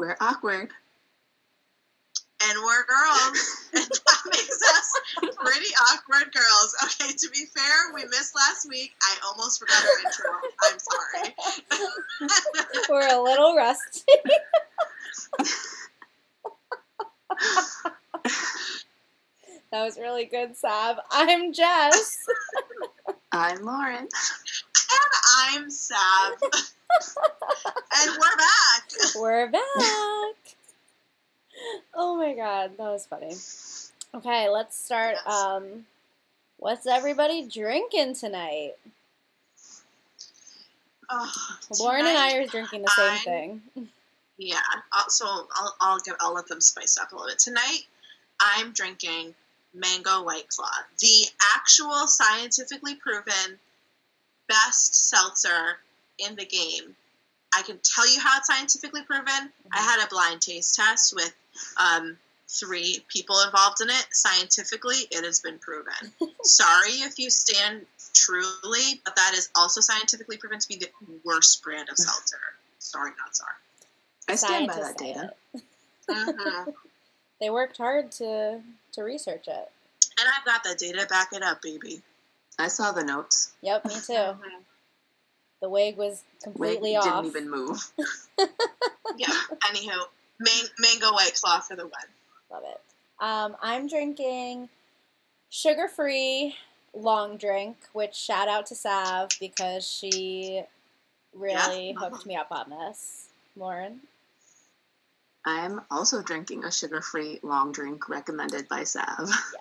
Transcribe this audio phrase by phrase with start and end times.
[0.00, 0.70] We're awkward.
[2.42, 3.68] And we're girls.
[3.74, 4.94] and that makes us
[5.36, 6.74] pretty awkward girls.
[6.84, 8.92] Okay, to be fair, we missed last week.
[9.02, 10.30] I almost forgot our intro.
[10.64, 11.34] I'm sorry.
[12.88, 14.10] We're a little rusty.
[19.70, 20.96] that was really good, Sav.
[21.10, 22.24] I'm Jess.
[23.32, 24.08] I'm Lauren.
[24.08, 26.40] And I'm Sav.
[26.42, 28.79] and we're back.
[29.18, 29.62] We're back.
[31.94, 33.34] Oh my god, that was funny.
[34.14, 35.16] Okay, let's start.
[35.26, 35.84] Um,
[36.58, 38.72] what's everybody drinking tonight?
[41.10, 41.32] Oh,
[41.80, 43.88] Lauren and I are drinking the same I'm- thing.
[44.38, 44.60] Yeah.
[45.08, 47.38] So I'll I'll give I'll let them spice up a little bit.
[47.38, 47.80] Tonight,
[48.40, 49.34] I'm drinking
[49.74, 50.70] mango white claw,
[51.00, 53.58] the actual scientifically proven
[54.48, 55.78] best seltzer
[56.18, 56.96] in the game.
[57.54, 59.50] I can tell you how it's scientifically proven.
[59.72, 61.34] I had a blind taste test with
[61.76, 62.16] um,
[62.48, 64.06] three people involved in it.
[64.12, 66.12] Scientifically, it has been proven.
[66.42, 70.88] Sorry if you stand truly, but that is also scientifically proven to be the
[71.24, 72.38] worst brand of seltzer.
[72.78, 73.52] Sorry, not sorry.
[74.28, 75.32] I stand by that data.
[75.54, 75.62] it.
[76.08, 76.74] Mhm.
[77.40, 78.60] They worked hard to
[78.92, 79.70] to research it.
[80.20, 82.02] And I've got the data to back it up, baby.
[82.58, 83.52] I saw the notes.
[83.62, 84.34] Yep, me too.
[85.60, 87.92] The wig was completely Wig completely didn't even move.
[89.16, 89.26] Yeah.
[89.66, 90.04] Anywho,
[90.38, 91.92] man- mango white claw for the win.
[92.50, 92.80] Love it.
[93.18, 94.68] Um, I'm drinking
[95.50, 96.54] sugar free
[96.94, 100.62] long drink, which shout out to Sav because she
[101.34, 101.98] really Yeah.
[101.98, 103.26] hooked me up on this.
[103.56, 104.00] Lauren?
[105.44, 109.28] I'm also drinking a sugar-free long drink recommended by Sav.
[109.28, 109.60] Yeah.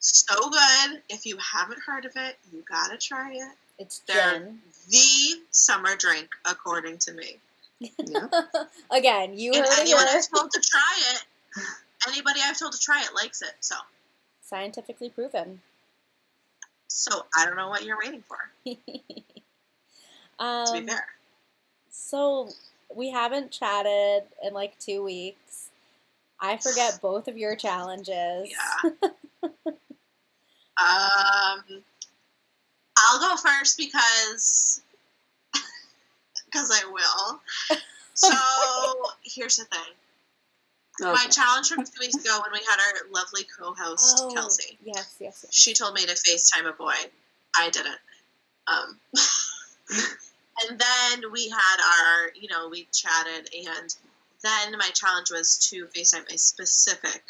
[0.00, 1.02] So good.
[1.08, 3.56] If you haven't heard of it, you gotta try it.
[3.78, 4.58] It's They're gin.
[4.90, 7.38] the summer drink, according to me.
[7.80, 8.32] Yep.
[8.90, 10.16] Again, you and heard anyone here.
[10.18, 11.24] I've told to try it,
[12.08, 13.52] anybody I've told to try it likes it.
[13.60, 13.76] So,
[14.42, 15.60] Scientifically proven.
[16.88, 18.38] so I don't know what you're waiting for.
[20.40, 21.04] To um, be fair,
[21.90, 22.48] So
[22.94, 25.70] we haven't chatted in like two weeks.
[26.40, 28.48] I forget both of your challenges.
[28.48, 28.90] yeah.
[30.80, 31.82] um,
[33.06, 34.80] I'll go first because
[36.46, 37.40] because I will.
[38.14, 38.32] So
[39.22, 39.94] here's the thing.
[41.00, 44.76] My challenge from two weeks ago when we had our lovely co-host Oh, Kelsey.
[44.84, 45.54] Yes, yes, yes.
[45.54, 46.94] She told me to FaceTime a boy.
[47.56, 47.98] I didn't.
[48.66, 48.98] Um,
[50.68, 53.94] and then we had our, you know, we chatted, and
[54.42, 57.22] then my challenge was to FaceTime a specific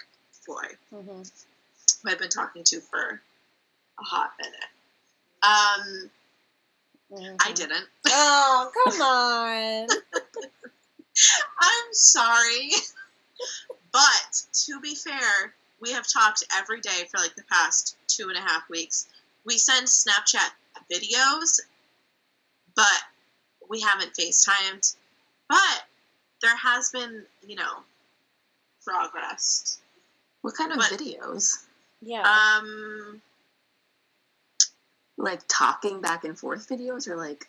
[0.46, 1.22] boy hmm
[2.02, 3.20] who I've been talking to for
[3.98, 4.54] a hot minute.
[5.42, 6.10] Um,
[7.40, 7.84] I didn't.
[8.06, 9.88] Oh, come on.
[11.60, 12.70] I'm sorry.
[13.92, 18.36] but to be fair, we have talked every day for like the past two and
[18.36, 19.08] a half weeks.
[19.44, 20.50] We send Snapchat
[20.92, 21.60] videos,
[22.74, 23.00] but
[23.68, 24.94] we haven't FaceTimed.
[25.48, 25.82] But
[26.42, 27.78] there has been, you know,
[28.84, 29.78] progress.
[30.42, 31.64] What kind of But- videos?
[32.00, 32.22] Yeah.
[32.22, 33.20] Um,
[35.18, 37.46] Like talking back and forth videos or like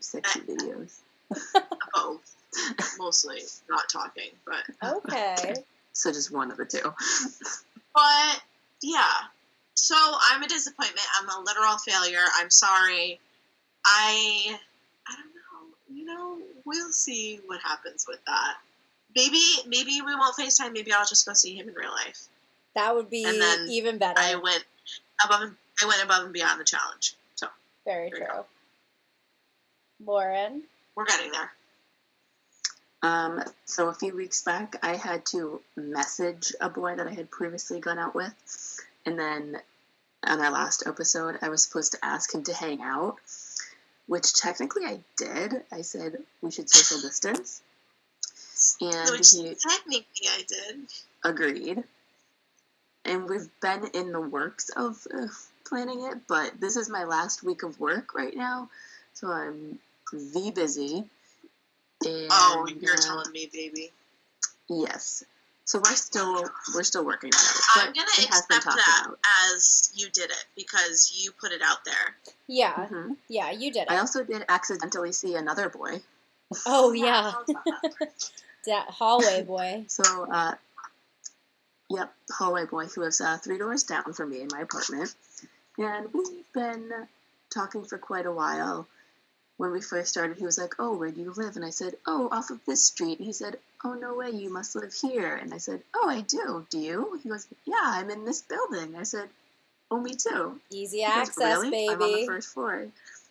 [0.00, 0.98] sexy videos?
[1.94, 2.36] both.
[2.98, 3.40] Mostly
[3.70, 4.64] not talking, but
[4.96, 5.54] okay.
[5.92, 6.92] So just one of the two.
[7.94, 8.42] But
[8.82, 9.04] yeah.
[9.74, 9.94] So
[10.30, 11.06] I'm a disappointment.
[11.20, 12.24] I'm a literal failure.
[12.36, 13.20] I'm sorry.
[13.84, 14.58] I
[15.08, 15.94] I don't know.
[15.94, 18.54] You know, we'll see what happens with that.
[19.14, 20.72] Maybe maybe we won't FaceTime.
[20.72, 22.28] Maybe I'll just go see him in real life.
[22.74, 24.18] That would be And then even better.
[24.20, 24.64] I went
[25.24, 27.14] above and I went above and beyond the challenge.
[27.34, 27.48] So
[27.84, 28.26] Very true.
[30.04, 30.62] Lauren?
[30.94, 31.50] we're getting there.
[33.02, 37.30] Um, so a few weeks back, I had to message a boy that I had
[37.30, 39.56] previously gone out with, and then
[40.24, 43.16] on our last episode, I was supposed to ask him to hang out,
[44.06, 45.62] which technically I did.
[45.72, 47.60] I said we should social distance,
[48.80, 50.80] and Which he technically I did.
[51.24, 51.82] agreed.
[53.04, 55.26] And we've been in the works of uh,
[55.64, 58.68] planning it, but this is my last week of work right now,
[59.14, 59.78] so I'm
[60.12, 61.04] v busy.
[62.04, 63.90] And, oh, you're uh, telling me, baby.
[64.68, 65.24] Yes.
[65.64, 66.44] So we're still
[66.74, 67.62] we're still working on it.
[67.76, 69.18] I'm gonna it accept that about.
[69.54, 72.16] as you did it because you put it out there.
[72.48, 72.88] Yeah.
[72.90, 73.16] Mhm.
[73.28, 73.90] Yeah, you did it.
[73.90, 76.02] I also did accidentally see another boy.
[76.66, 77.32] oh, yeah.
[77.46, 78.08] That.
[78.66, 79.84] That hallway boy.
[79.88, 80.54] So, uh,
[81.94, 85.14] yep, hallway boy who lives uh, three doors down from me in my apartment,
[85.78, 86.90] and we've been
[87.54, 88.86] talking for quite a while.
[89.58, 91.94] when we first started, he was like, "Oh, where do you live?" And I said,
[92.06, 95.36] "Oh, off of this street." And he said, "Oh, no way, you must live here."
[95.36, 96.66] And I said, "Oh, I do.
[96.70, 99.28] Do you?" He goes, "Yeah, I'm in this building." I said,
[99.90, 101.88] "Oh, me too." Easy He goes, access, really?
[101.88, 102.88] I'm on the first floor.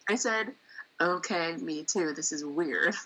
[0.08, 0.54] I said,
[1.02, 2.14] "Okay, me too.
[2.14, 2.96] This is weird."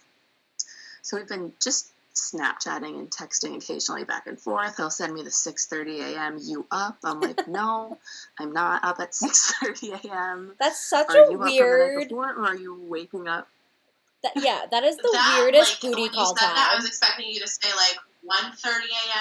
[1.02, 4.78] So we've been just Snapchatting and texting occasionally back and forth.
[4.78, 6.38] He'll send me the 6:30 a.m.
[6.42, 6.98] You up?
[7.04, 7.98] I'm like, no,
[8.40, 10.56] I'm not up at 6:30 a.m.
[10.60, 12.08] That's such Are a you up the night weird.
[12.10, 13.48] before, or are you waking up?
[14.24, 17.28] That, yeah, that is the That, weirdest like, booty call said that, I was expecting
[17.28, 18.70] you to say like 1.30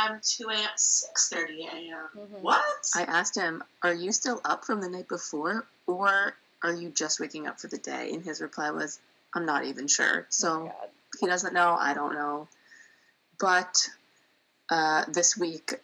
[0.08, 2.08] a.m., 2 a.m., 6.30 a.m.
[2.16, 2.40] Mhm.
[2.40, 2.64] What?
[2.94, 7.20] I asked him, "Are you still up from the night before, or are you just
[7.20, 8.98] waking up for the day?" And his reply was,
[9.34, 10.88] "I'm not even sure." Oh So God.
[11.20, 11.76] he doesn't know.
[11.78, 12.48] I don't know.
[13.38, 13.88] But
[14.70, 15.74] uh, this week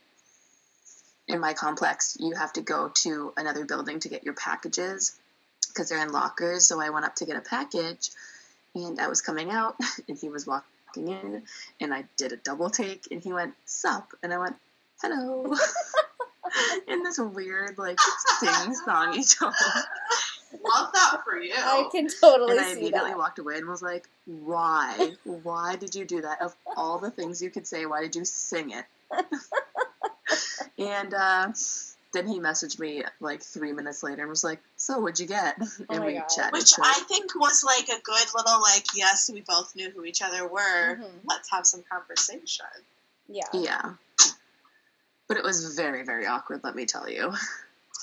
[1.28, 5.16] in my complex, you have to go to another building to get your packages
[5.68, 6.66] because they're in lockers.
[6.66, 8.10] So I went up to get a package,
[8.74, 9.76] and I was coming out,
[10.08, 11.42] and he was walking in,
[11.80, 14.56] and I did a double take, and he went, "Sup?" and I went,
[15.02, 15.54] "Hello."
[16.88, 17.98] in this weird like
[18.40, 19.52] sing songy tone.
[20.52, 21.52] Love that for you.
[21.56, 23.18] I can totally And I immediately that.
[23.18, 25.12] walked away and was like, why?
[25.24, 26.42] Why did you do that?
[26.42, 28.84] Of all the things you could say, why did you sing it?
[30.78, 31.52] and uh,
[32.12, 35.56] then he messaged me like three minutes later and was like, so what'd you get?
[35.60, 36.26] Oh and my we God.
[36.28, 36.52] chatted.
[36.52, 40.04] Which for- I think was like a good little like, yes, we both knew who
[40.04, 40.96] each other were.
[40.96, 41.06] Mhm.
[41.24, 42.66] Let's have some conversation.
[43.28, 43.44] Yeah.
[43.52, 43.92] yeah.
[45.28, 47.32] But it was very, very awkward, let me tell you.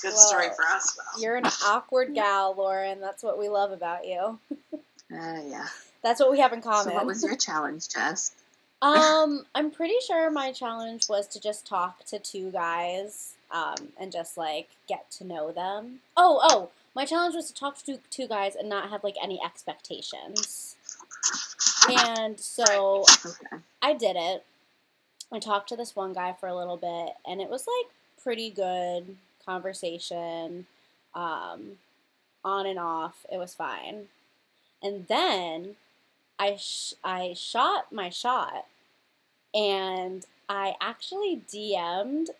[0.02, 1.22] Good Well, story for us though.
[1.22, 3.00] You're an awkward gal, Lauren.
[3.02, 4.40] That's what we love about you.
[5.10, 5.66] Uh, yeah.
[6.04, 6.84] That's what we have in common.
[6.84, 8.32] So what was your challenge, Jess?
[8.82, 14.12] Um, I'm pretty sure my challenge was to just talk to two guys, um, and
[14.12, 16.00] just like get to know them.
[16.16, 19.16] Oh, oh, my challenge was to talk to two, two guys and not have like
[19.24, 20.76] any expectations.
[21.90, 23.64] And so Okay.
[23.82, 24.44] I did it.
[25.32, 27.92] I talked to this one guy for a little bit, and it was like
[28.22, 29.16] pretty good
[29.48, 30.68] conversation,
[31.16, 31.80] um,
[32.44, 33.26] on and off.
[33.32, 34.08] It was fine.
[34.84, 35.76] And then
[36.40, 38.66] I sh- I shot my shot,
[39.54, 42.32] and I actually DM'd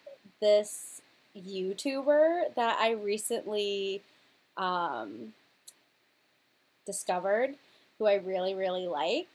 [0.42, 1.02] this
[1.38, 4.04] YouTuber that I recently
[4.58, 5.34] um,
[6.86, 7.56] discovered,
[7.98, 9.28] who I really really like,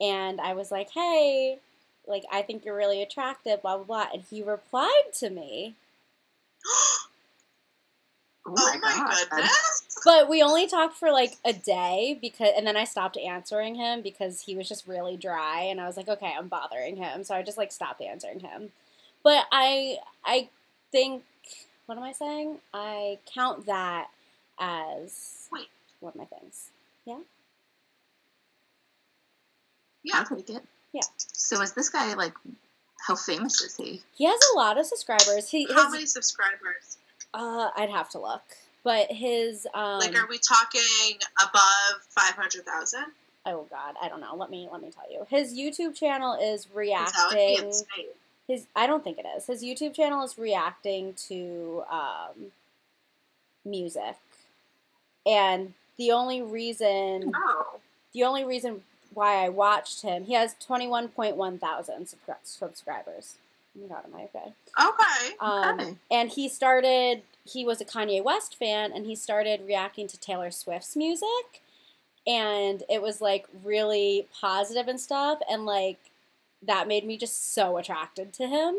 [0.00, 1.58] and I was like, hey.
[2.06, 5.76] Like I think you're really attractive, blah blah blah, and he replied to me.
[6.66, 6.98] Oh,
[8.46, 9.16] Oh my God.
[9.30, 9.82] goodness.
[10.04, 14.02] But we only talked for like a day because, and then I stopped answering him
[14.02, 17.34] because he was just really dry, and I was like, okay, I'm bothering him, so
[17.36, 18.70] I just like stopped answering him.
[19.22, 20.48] But I, I
[20.90, 21.22] think,
[21.86, 22.58] what am I saying?
[22.74, 24.08] I count that
[24.58, 25.68] as Wait.
[26.00, 26.70] What am I things?
[27.06, 27.18] Yeah.
[30.14, 30.64] I'll take it.
[30.92, 31.02] Yeah.
[31.16, 32.34] So is this guy like?
[33.06, 34.02] How famous is he?
[34.14, 35.48] He has a lot of subscribers.
[35.50, 36.98] He, How his, many subscribers?
[37.34, 38.42] uh, I'd have to look,
[38.84, 43.04] but his, um, like, are we talking above 500,000?
[43.46, 44.36] oh god, I don't know.
[44.36, 45.26] Let me let me tell you.
[45.28, 48.06] His YouTube channel is Because that would be reacting.
[48.46, 49.46] his I don't think it is.
[49.46, 52.52] His YouTube channel is reacting to um,
[53.64, 54.16] music,
[55.26, 57.80] and the only reason Oh.
[58.12, 58.82] the only reason
[59.14, 62.08] why I watched him, he has twenty one point one thousand
[62.44, 63.36] subscribers.
[63.76, 64.52] Oh my god, am I okay?
[64.80, 65.34] Okay.
[65.40, 65.94] Um, Okay.
[66.10, 67.22] and he started.
[67.44, 71.60] He was a Kanye West fan, and he started reacting to Taylor Swift's music,
[72.26, 75.98] and it was like really positive and stuff, and like
[76.62, 78.76] that made me just so attracted to him.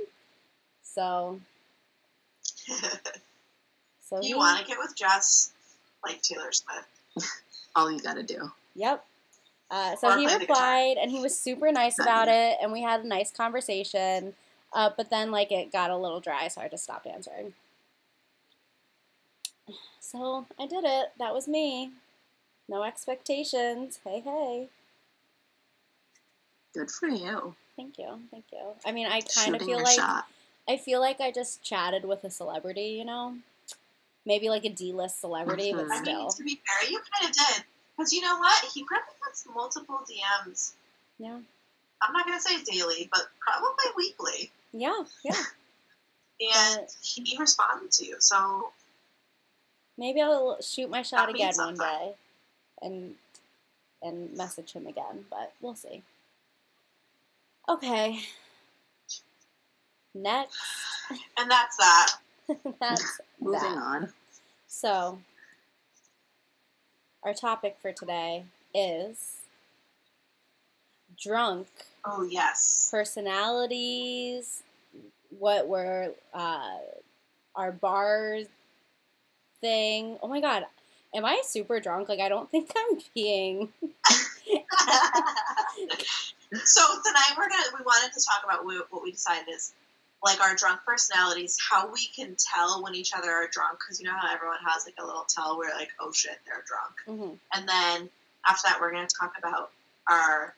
[0.83, 1.39] So,
[4.01, 5.51] so you want to get with Jess
[6.05, 7.31] like Taylor Swift.
[7.75, 8.51] All you gotta do.
[8.75, 9.03] Yep.
[9.73, 10.55] Uh, so he play the guitar.
[10.55, 14.35] replied, and he was super nice about it, and we had a nice conversation.
[14.71, 17.53] Uh, but then, like, it got a little dry, so I just stopped answering.
[19.99, 21.07] So I did it.
[21.17, 21.91] That was me.
[22.69, 23.99] No expectations.
[24.03, 24.69] Hey, hey.
[26.75, 27.55] Good for you.
[27.75, 28.19] Thank you.
[28.29, 28.73] Thank you.
[28.85, 30.25] I mean, I kind of feel like shot.
[30.69, 33.37] I feel like I just chatted with a celebrity, you know,
[34.25, 35.91] maybe like a D-list celebrity, but Mhm.
[35.91, 37.63] I mean, still, to be fair, you kind of did.
[37.97, 38.63] Because you know what?
[38.73, 40.73] He probably gets multiple DMs.
[41.19, 41.38] yeah,
[42.01, 44.51] I'm not going to say daily, but probably weekly.
[44.71, 45.33] yeah, yeah.
[46.41, 48.15] And But- he responded to you.
[48.19, 48.71] So,
[49.97, 52.13] Maybe I'll shoot my shot That again one day,
[52.81, 53.13] and
[54.01, 56.01] and message him again, but we'll see.
[57.69, 58.19] Okay.
[60.15, 60.57] Next,
[61.38, 62.12] and that's that.
[62.79, 63.77] that's Moving that.
[63.77, 64.13] on.
[64.67, 65.19] So,
[67.23, 69.37] our topic for today is
[71.21, 71.67] drunk
[72.05, 72.89] Oh yes.
[72.91, 74.61] personalities,
[75.39, 76.77] what were uh,
[77.55, 78.39] our bar
[79.61, 80.17] thing.
[80.21, 80.65] Oh my god,
[81.15, 82.09] am I super drunk?
[82.09, 83.69] Like I don't think I'm being.
[86.65, 89.73] so tonight we're gonna we wanted to talk about what we decided is
[90.23, 94.05] like our drunk personalities, how we can tell when each other are drunk, because you
[94.07, 97.39] know how everyone has like a little tell where like oh shit they're drunk, Mhm.
[97.53, 98.09] and then
[98.47, 99.71] after that we're gonna talk about
[100.09, 100.55] our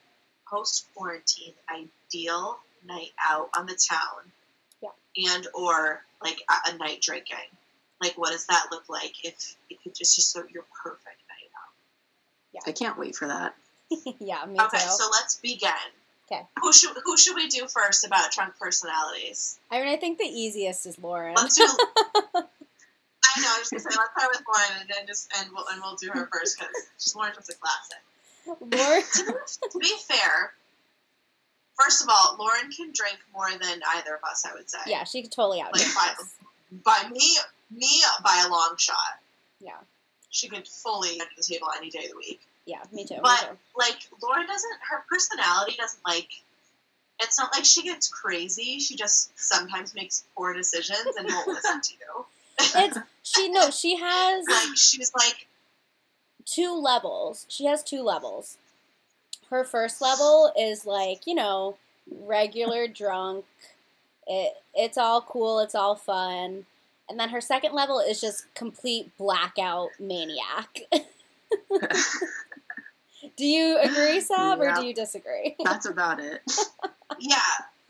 [0.47, 4.31] post quarantine ideal night out on the town,
[4.81, 5.33] Yeah.
[5.33, 7.37] and or like a, a night drinking.
[8.01, 11.73] Like what does that look like if if it's just just your perfect night out?
[12.53, 13.55] Yeah, I can't wait for that.
[14.19, 14.89] yeah, me Okay, too.
[14.91, 15.71] so let's begin.
[16.27, 16.47] 'Kay.
[16.61, 19.59] Who should who should we do first about drunk personalities?
[19.69, 21.35] I mean, I think the easiest is Lauren.
[21.35, 21.63] Let's do.
[21.67, 23.47] I know.
[23.47, 25.95] I was gonna say let's start with Lauren and then just and we'll and we'll
[25.95, 28.01] do her first because Lauren's just a classic.
[28.47, 29.03] Lauren.
[29.71, 30.53] To be fair,
[31.79, 34.45] first of all, Lauren can drink more than either of us.
[34.45, 34.79] I would say.
[34.87, 35.73] Yeah, she could totally out.
[35.73, 37.37] Like by, by me
[37.71, 39.19] me by a long shot.
[39.59, 39.77] Yeah.
[40.29, 42.41] She could fully enter the table any day of the week.
[42.65, 43.17] Yeah, me too.
[43.21, 43.57] But me too.
[43.77, 46.29] like Laura doesn't her personality doesn't like
[47.21, 48.79] it's not like she gets crazy.
[48.79, 52.25] She just sometimes makes poor decisions and won't listen to you.
[52.59, 55.47] It's she no, she has Like she's like
[56.45, 57.45] two levels.
[57.49, 58.57] She has two levels.
[59.49, 61.77] Her first level is like, you know,
[62.11, 63.45] regular drunk.
[64.27, 66.65] It it's all cool, it's all fun.
[67.07, 70.79] And then her second level is just complete blackout maniac.
[73.35, 75.55] do you agree, Sav, or do you disagree?
[75.63, 76.41] That's about it.
[77.19, 77.37] yeah.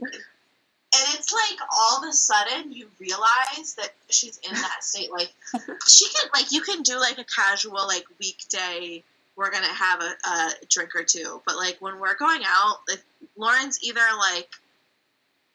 [0.02, 5.12] And it's like all of a sudden you realize that she's in that state.
[5.12, 5.34] Like
[5.88, 9.04] she can like you can do like a casual like weekday
[9.36, 11.42] we're gonna have a, a drink or two.
[11.46, 13.04] But like when we're going out, like
[13.38, 14.50] Lauren's either like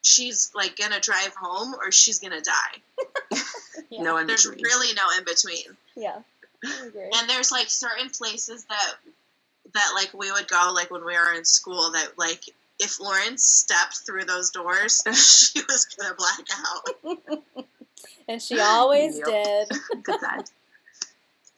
[0.03, 3.37] she's like gonna drive home or she's gonna die.
[3.89, 4.03] Yeah.
[4.03, 4.63] No in There's between.
[4.65, 5.77] really no in between.
[5.97, 6.19] Yeah.
[6.65, 7.11] I agree.
[7.13, 8.95] And there's like certain places that
[9.75, 12.43] that like we would go like when we were in school that like
[12.79, 15.03] if Lauren stepped through those doors,
[15.53, 17.43] she was gonna black out.
[18.29, 19.27] And she always Yep.
[19.27, 19.69] did.
[20.05, 20.51] Good that.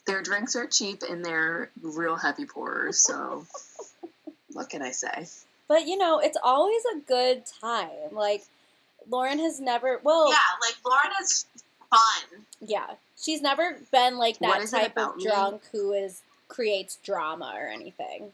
[0.06, 3.46] Their drinks are cheap and they're real heavy pourers, so
[4.52, 5.26] what can I say?
[5.68, 7.90] But you know, it's always a good time.
[8.10, 8.44] Like
[9.08, 11.46] Lauren has never well Yeah, like Lauren is
[11.90, 12.44] fun.
[12.60, 12.86] Yeah,
[13.20, 15.22] she's never been like What that is it type of about me?
[15.24, 16.22] drunk who is
[16.52, 18.32] creates drama or anything.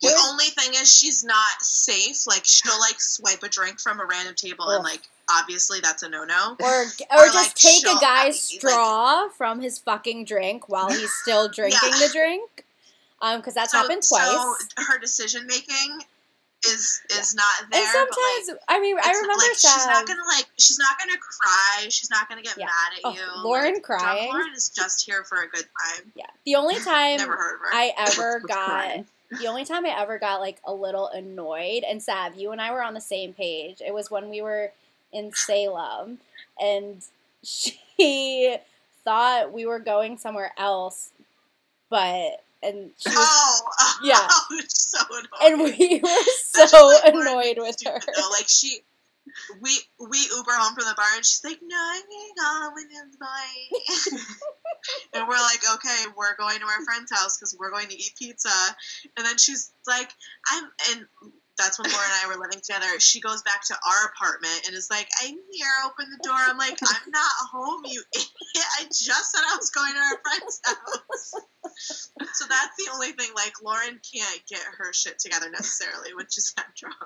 [0.00, 2.26] The only thing is she's not safe.
[2.26, 6.08] Like she'll like swipe a drink from a random table and like obviously that's a
[6.08, 6.56] no no.
[6.60, 6.84] Or or,
[7.18, 11.48] Or, just like, take a guy's like- straw from his fucking drink while he's still
[11.52, 12.06] drinking Yeah.
[12.06, 12.64] the drink.
[13.20, 14.28] Um, because that's So- happened twice.
[14.30, 14.54] So
[14.86, 15.98] her decision making
[16.66, 17.80] is is not there.
[17.80, 20.98] and but, like, sometimes, I mean, I remember like, she's not gonna like she's not
[20.98, 22.66] gonna cry she's not gonna get Yeah.
[22.66, 24.28] mad at Oh, you Lauren like, crying.
[24.28, 27.60] lauren is just here for a good time Yeah, the only time never heard of
[27.60, 29.06] her I ever got crying?
[29.30, 32.72] the only time I ever got like a little annoyed and Sav, you and I
[32.72, 33.80] were on the same page.
[33.86, 34.72] It was when we were
[35.12, 36.18] in Salem
[36.60, 37.02] and
[37.44, 38.56] she
[39.04, 41.12] thought we were going somewhere else,
[41.88, 44.16] but and she was, oh Yeah.
[44.20, 47.98] I was so annoyed and we were so like, annoyed with her.
[48.00, 48.30] though.
[48.30, 48.80] like she
[49.60, 52.86] we we Uber home from the bar and she's like, No, I'm gonna go with
[53.18, 54.08] boy
[55.14, 58.12] And we're like, Okay, we're going to our friend's house because we're going to eat
[58.18, 58.48] pizza
[59.16, 60.10] and then she's like,
[60.50, 61.06] I'm and
[61.58, 62.98] that's when Laura and I were living together.
[63.00, 66.38] She goes back to our apartment and is like, I'm here, open the door.
[66.38, 68.68] I'm like, I'm not home, you idiot.
[68.80, 71.34] I just said I was going to our friend's house.
[72.34, 76.54] So that's the only thing, like, Lauren can't get her shit together necessarily when she's
[76.56, 76.96] not drunk.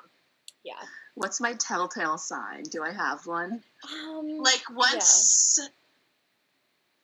[0.65, 0.75] Yeah.
[1.15, 2.63] What's my telltale sign?
[2.65, 3.63] Do I have one?
[3.91, 5.59] Um, like once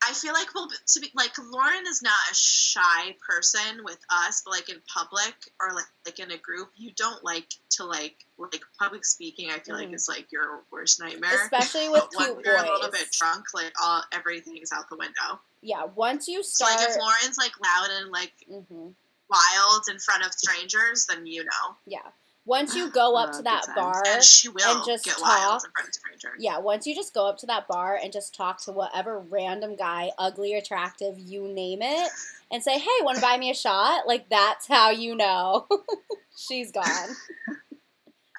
[0.08, 4.42] I feel like well to be like Lauren is not a shy person with us,
[4.44, 8.24] but like in public or like, like in a group, you don't like to like
[8.38, 9.50] like public speaking.
[9.50, 9.80] I feel Mhm.
[9.86, 11.42] like is like your worst nightmare.
[11.44, 14.96] especially with But when cute you're a little bit drunk, like all everything's out the
[14.96, 15.40] window.
[15.60, 18.94] Yeah, once you So start like if Lauren's like loud and like Mhm.
[19.28, 22.10] wild in front of strangers, then you know, Yeah.
[22.48, 25.62] Once you ah, go up to that bar, and she will and just talk.
[25.62, 26.32] in front of strangers.
[26.38, 29.76] yeah, once you just go up to that bar and just talk to whatever random
[29.76, 32.08] guy, ugly, attractive, you name it,
[32.50, 35.66] and say, "Hey, want to buy me a shot?" Like that's how you know
[36.36, 36.84] she's gone.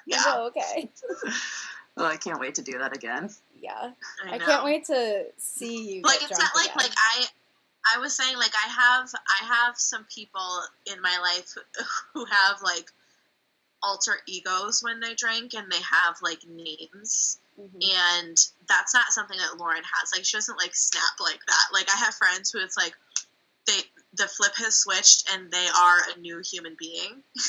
[0.06, 0.90] Yeah, go, okay.
[1.96, 3.30] Oh, I can't wait to do that again.
[3.56, 3.92] Yeah,
[4.26, 6.02] I, I, can't wait to see you.
[6.02, 6.76] like it's not like again.
[6.78, 7.26] like I
[7.94, 10.62] I was saying like I have I have some people
[10.92, 11.54] in my life
[12.12, 12.90] who have like
[13.82, 17.82] alter egos when they drink and they have like names Mhm.
[18.18, 18.36] and
[18.68, 20.12] that's not something that Lauren has.
[20.14, 21.64] Like she doesn't like snap like that.
[21.72, 22.94] Like I have friends who it's like
[23.66, 23.80] they
[24.14, 27.22] the flip has switched and they are a new human being.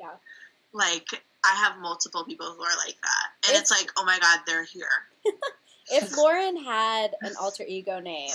[0.00, 0.10] Yeah.
[0.72, 1.06] Like
[1.44, 3.48] I have multiple people who are like that.
[3.48, 4.88] And it's, It's- like, oh my god, they're here.
[5.90, 8.30] If Lauren had an alter ego name,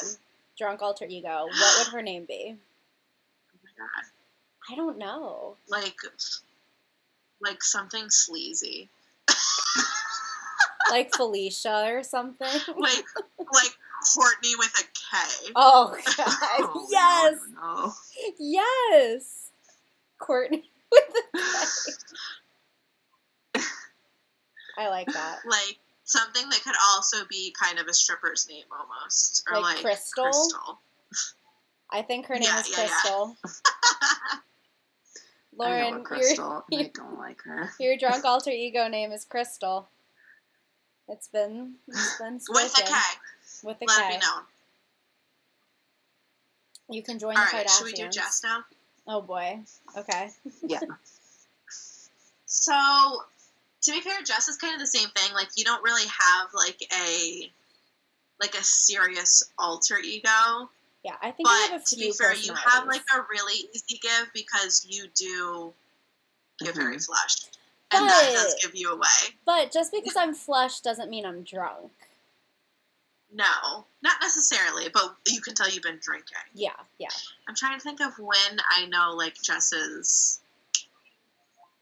[0.58, 2.56] drunk alter ego, what would her name be?
[3.54, 4.06] Oh my god.
[4.72, 5.56] I don't know.
[5.68, 5.98] Like
[7.42, 8.90] like something sleazy.
[10.90, 12.48] Like Felicia or something.
[12.78, 13.04] Like
[13.54, 13.72] like
[14.16, 15.52] Courtney with a K.
[15.56, 16.28] Oh god.
[16.60, 17.40] Oh, yes.
[17.54, 17.94] No, no.
[18.40, 19.52] Yes.
[20.18, 21.24] Courtney with the
[23.56, 23.62] K.
[24.78, 25.40] I like that.
[25.46, 29.44] Like something that could also be kind of a stripper's name almost.
[29.52, 30.24] Or Like like, Crystal?
[30.24, 30.80] Crystal.
[31.92, 32.88] I think her name Yeah, is yeah, yeah.
[32.88, 33.28] Crystal.
[33.28, 33.36] Know
[35.58, 36.64] Lauren, your Crystal.
[36.72, 37.72] and I don't like her.
[37.80, 39.90] your drunk alter ego name is Crystal.
[41.10, 42.84] It's been it's been with a.
[42.84, 42.94] K.
[43.64, 44.08] With a Let K.
[44.16, 44.44] it be known.
[46.90, 47.78] You can join All the right, Kardashians.
[47.78, 48.60] should we do Jess now?
[49.08, 49.60] Oh boy.
[49.98, 50.30] Okay.
[50.64, 50.80] Yeah.
[52.46, 52.74] So,
[53.84, 55.34] to be fair, Jess is kind of the same thing.
[55.34, 57.52] Like, you don't really have like a
[58.40, 60.70] like a serious alter ego,
[61.04, 61.98] yeah, I think but I have a few.
[61.98, 65.74] To be fair, you have like a really easy give because you do
[66.60, 66.80] get mm-hmm.
[66.80, 67.58] very flushed,
[67.92, 69.36] but, and that does give you away.
[69.46, 71.92] But just because I'm flushed doesn't mean I'm drunk.
[73.34, 76.38] No, not necessarily, but you can tell you've been drinking.
[76.54, 77.10] Yeah, yeah.
[77.48, 80.40] I'm trying to think of when I know like Jess is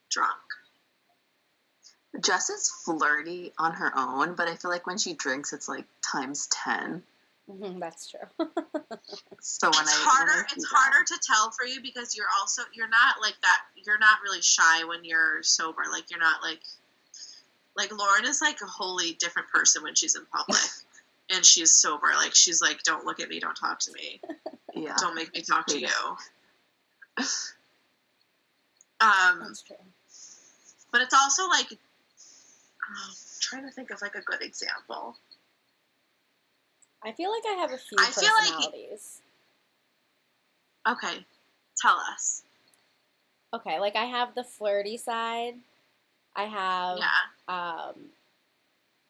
[0.10, 0.31] drunk.
[2.22, 5.86] Jess is flirty on her own, but I feel like when she drinks, it's like
[6.01, 7.03] times 10.
[7.50, 8.28] Mm-hmm, that's true.
[9.40, 10.48] so it's I, harder.
[10.52, 10.75] it's that.
[10.75, 13.62] harder to tell for you because you're also you're not like that.
[13.86, 15.84] You're not really shy when you're sober.
[15.92, 16.60] Like you're not like
[17.75, 20.60] like Lauren is like a wholly different person when she's in public
[21.34, 22.08] and she's sober.
[22.15, 24.19] Like she's like, don't look at me, don't talk to me,
[24.74, 25.88] yeah, don't make me talk to you.
[29.02, 29.76] um, that's true.
[30.91, 35.15] But it's also like I'm trying to think of like a good example.
[37.06, 39.22] I feel like I have a few I feel like- personalities.
[40.88, 41.26] okay
[41.78, 42.41] tell us
[43.54, 45.54] okay, like I have the flirty side.
[46.36, 47.96] I have yeah um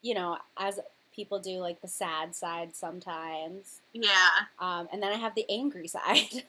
[0.03, 0.79] you know, as
[1.15, 3.81] people do like the sad side sometimes.
[3.93, 4.29] yeah
[4.59, 6.43] Um and then I have the angry side.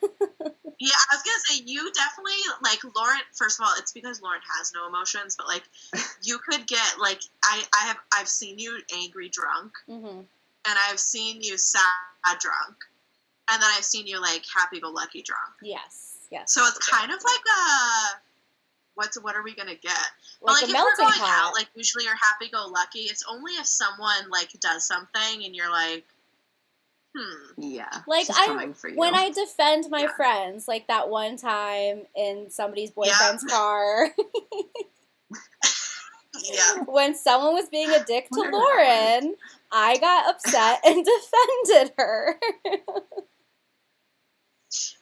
[0.79, 3.21] Yeah, I was gonna say you definitely like Lauren.
[3.33, 5.63] First of all, it's because Lauren has no emotions, but like
[6.23, 10.21] you could get like I I have I've seen you angry drunk, hmm
[10.69, 11.83] and I've seen you sad
[12.41, 12.77] drunk,
[13.51, 15.55] and then I've seen you like happy go lucky drunk.
[15.63, 16.15] Yes.
[16.31, 16.53] Yes.
[16.53, 18.21] So it's kind of like a
[18.95, 19.93] what's what are we gonna get?
[20.41, 21.49] But like like a if we're going pot.
[21.49, 23.01] out, like usually you're happy go lucky.
[23.01, 26.05] It's only if someone like does something and you're like,
[27.17, 27.89] hmm, Yeah.
[28.07, 28.97] Like, I- coming for you.
[28.97, 30.13] when I defend my Yeah.
[30.17, 34.09] friends, like that one time in somebody's boyfriend's car,
[36.43, 36.83] yeah.
[36.87, 39.35] when someone was being a dick to Where did that Lauren,
[39.73, 41.07] I got upset and
[41.67, 42.39] defended her.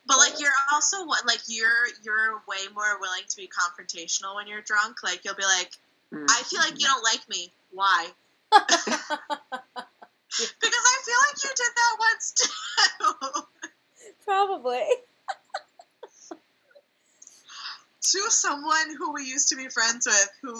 [0.06, 4.46] But like you're also what like you're you're way more willing to be confrontational when
[4.46, 5.02] you're drunk.
[5.02, 5.70] Like you'll be like.
[6.14, 6.94] I feel like you mm-hmm.
[6.94, 7.52] don't like me.
[7.72, 8.06] Why?
[8.52, 8.62] because
[10.62, 12.48] I feel like you did that once too.
[14.24, 14.82] Probably.
[18.02, 20.54] to someone who we used to be friends with, who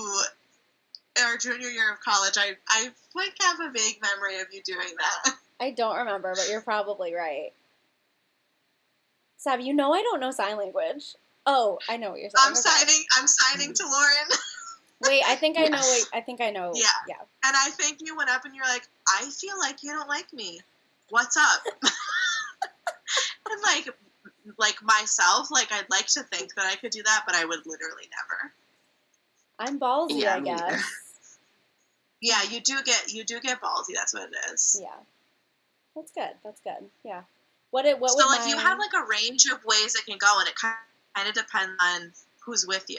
[1.22, 4.88] our junior year of college, I I like have a vague memory of you doing
[4.98, 5.34] that.
[5.60, 7.52] I don't remember, but you're probably right.
[9.36, 11.14] Sav, you know I don't know sign language.
[11.46, 12.42] Oh, I know what you're saying.
[12.46, 12.60] I'm Okay.
[12.62, 13.04] signing.
[13.18, 14.28] I'm signing to Lauren,
[15.02, 15.76] Wait, I think I know.
[15.76, 16.06] Yes.
[16.10, 16.72] What, I think I know.
[16.74, 16.86] Yeah.
[17.08, 17.16] Yeah.
[17.44, 20.32] and I think you went up and you're like, I feel like you don't like
[20.32, 20.60] me.
[21.10, 21.62] What's up?
[23.50, 23.88] and like,
[24.58, 27.60] like myself, like I'd like to think that I could do that, but I would
[27.66, 28.52] literally never.
[29.58, 30.82] I'm ballsy, Yeah, I guess.
[32.20, 33.94] Yeah, you do get you do get ballsy.
[33.94, 34.78] That's what it is.
[34.80, 34.88] Yeah.
[35.94, 36.30] That's good.
[36.42, 36.88] That's good.
[37.04, 37.22] Yeah.
[37.70, 40.18] What it what so like my, you have like a range of ways it can
[40.18, 42.12] go, and it kind of depends on
[42.44, 42.98] who's with you.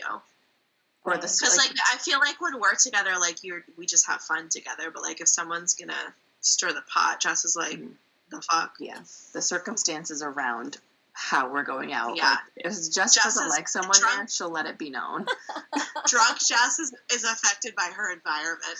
[1.03, 1.21] Or Right.
[1.21, 4.21] the Because like, like I feel like when we're together, like you're we just have
[4.21, 4.91] fun together.
[4.91, 7.93] But like if someone's gonna stir the pot, Jess is like, Mhm.
[8.29, 8.75] the fuck.
[8.79, 8.99] yeah,
[9.33, 10.77] the circumstances around
[11.17, 12.17] how we're going out.
[12.17, 12.31] Yeah.
[12.31, 14.15] Like, if Jess, Jess doesn't is like someone drunk.
[14.17, 15.25] there, she'll let it be known.
[16.07, 18.77] Drunk Jess is, is affected by her environment.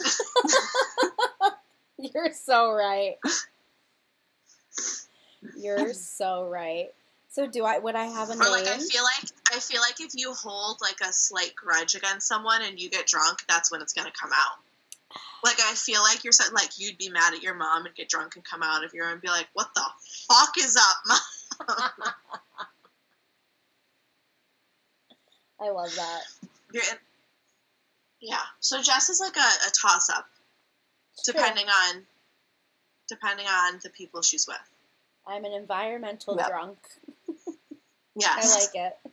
[2.14, 3.16] You're so right.
[5.58, 6.90] You're so right.
[7.30, 7.80] So do I?
[7.80, 8.52] Would I have a Or name?
[8.52, 12.28] like I feel like I feel like if you hold like a slight grudge against
[12.28, 14.58] someone and you get drunk, that's when it's gonna come out.
[15.44, 18.10] Like I feel like you're saying like you'd be mad at your mom and get
[18.10, 19.84] drunk and come out of your room and be like, "What the
[20.28, 21.18] fuck is up, mom?"
[25.60, 26.22] I love that.
[26.74, 26.98] You're in,
[28.22, 28.40] yeah.
[28.60, 30.28] So Jess is like a, a toss up,
[31.26, 32.04] depending on
[33.08, 34.58] depending on the people she's with.
[35.28, 36.48] I'm an environmental Yep.
[36.48, 36.78] drunk.
[38.18, 39.12] Yes, I like it.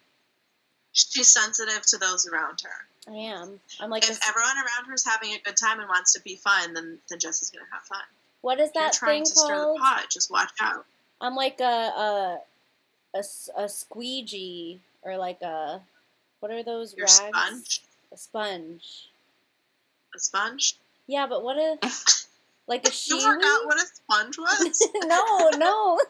[0.93, 3.13] she's sensitive to those around her.
[3.13, 3.59] I am.
[3.81, 6.21] I'm like, if this, everyone around her is having a good time and wants to
[6.21, 7.99] be fun, then then Jess is gonna have fun.
[8.43, 10.87] what is If you're trying thing to stir the pot, just watch out.
[11.23, 12.39] I'm like a
[13.15, 13.21] a
[13.57, 15.81] a squeegee or like a
[16.41, 17.23] what are those Your rags?
[17.31, 17.83] sponge,
[18.13, 19.09] A sponge.
[20.15, 20.75] a sponge.
[21.07, 21.77] Yeah, but what a
[22.67, 23.15] like a she.
[23.15, 24.89] You forgot what a sponge was.
[25.05, 26.01] no, no.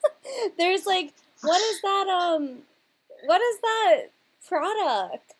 [0.58, 2.58] There's like what is that um
[3.26, 4.00] what is that
[4.48, 5.34] product?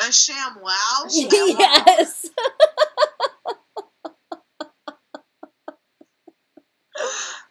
[0.00, 1.06] a ShamWow.
[1.08, 2.26] yes.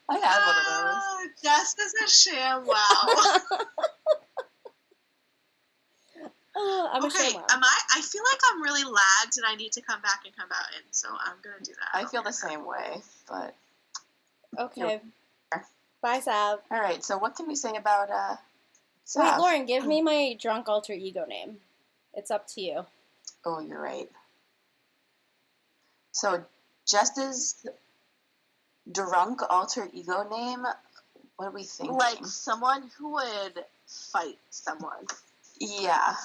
[0.10, 1.76] I had one of those.
[1.80, 3.42] as a ShamWow.
[6.56, 7.42] Oh, I'm okay, shame.
[7.50, 7.78] am I?
[7.96, 10.66] I feel like I'm really lagged and I need to come back and come out
[10.78, 11.98] in, so I'm gonna do that.
[12.00, 13.56] I feel the same way, but
[14.58, 15.02] Okay.
[16.02, 16.60] Bye, Sav.
[16.70, 17.04] all right.
[17.04, 18.36] So what can we say about uh?
[19.16, 21.58] Wait, Lauren, give me my drunk alter ego name.
[22.14, 22.86] It's up to you.
[23.46, 24.10] Oh, you're right.
[26.12, 26.44] So,
[26.88, 27.56] just as
[28.90, 30.66] drunk alter ego name.
[31.38, 31.98] What are we thinking?
[31.98, 35.06] Like someone who would fight someone.
[35.60, 36.16] yeah,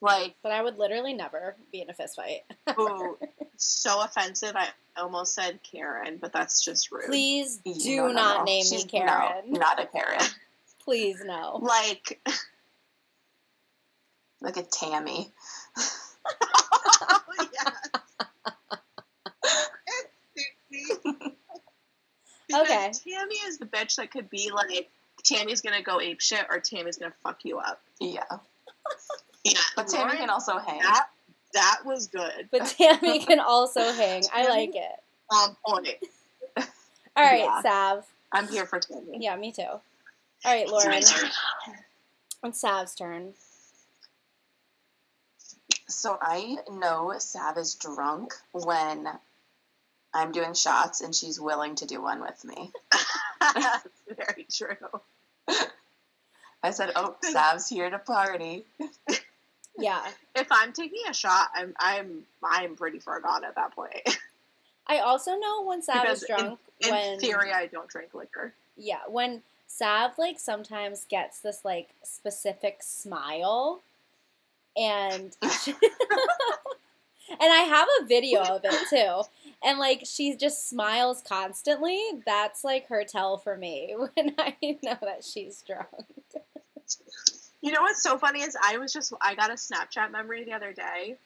[0.00, 2.42] Like, But I would literally never be in a fist fight.
[2.78, 3.16] ooh,
[3.56, 4.52] so offensive.
[4.56, 7.06] I almost said Karen, but that's just rude.
[7.06, 8.44] Please do No, no, not no.
[8.44, 9.44] name She's- me Karen.
[9.52, 10.20] No, not a Karen.
[10.84, 11.58] Please no.
[11.62, 12.20] Like,
[14.42, 15.32] like a Tammy.
[16.42, 17.70] oh, yeah.
[22.62, 23.12] Because Okay.
[23.16, 24.88] Tammy is the bitch that could be like,
[25.24, 27.80] Tammy's gonna go ape shit or Tammy's gonna fuck you up.
[28.00, 28.22] Yeah,
[29.44, 30.80] Yeah, but Tammy Lauren, can also hang.
[30.80, 31.06] That,
[31.54, 32.48] that was good.
[32.50, 34.22] But Tammy can also hang.
[34.32, 35.02] I like it.
[35.30, 35.88] On point.
[36.56, 37.62] All right, Yeah.
[37.62, 38.04] Sav.
[38.32, 39.18] I'm here for Tammy.
[39.20, 39.62] Yeah, me too.
[39.62, 39.82] All
[40.44, 40.90] right, Lauren.
[40.90, 41.30] my turn.
[42.44, 43.32] It's Sav's turn.
[45.88, 49.08] So I know Sav is drunk when
[50.14, 52.70] I'm doing shots and she's willing to do one with me.
[53.40, 55.00] That's very true.
[56.62, 58.64] I said, "Oh, Sav's here to party."
[59.76, 60.00] Yeah.
[60.34, 64.18] If I'm taking a shot, I'm I'm I'm pretty far gone at that point.
[64.86, 68.14] I also know when Sav is Because in- drunk In when theory, I don't drink
[68.14, 68.52] liquor.
[68.76, 73.80] yeah, when Sav like sometimes gets this like specific smile
[74.76, 75.76] and and
[77.40, 79.22] I have a video of it too.
[79.64, 81.98] And like she just smiles constantly.
[82.26, 85.88] That's like her tell for me when I know that she's drunk.
[87.62, 90.52] You know what's so funny is I was just I got a Snapchat memory the
[90.52, 91.16] other day,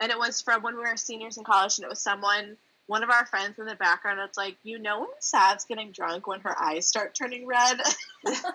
[0.00, 3.02] and it was from when we were seniors in college, and it was someone, one
[3.02, 4.20] of our friends in the background.
[4.20, 7.80] It's like you know when Sav's getting drunk when her eyes start turning red.
[8.22, 8.52] but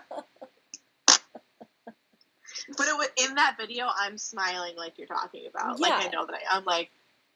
[2.88, 5.82] it was, in that video, I'm smiling like you're talking about.
[5.82, 6.90] Like I know that I, I'm like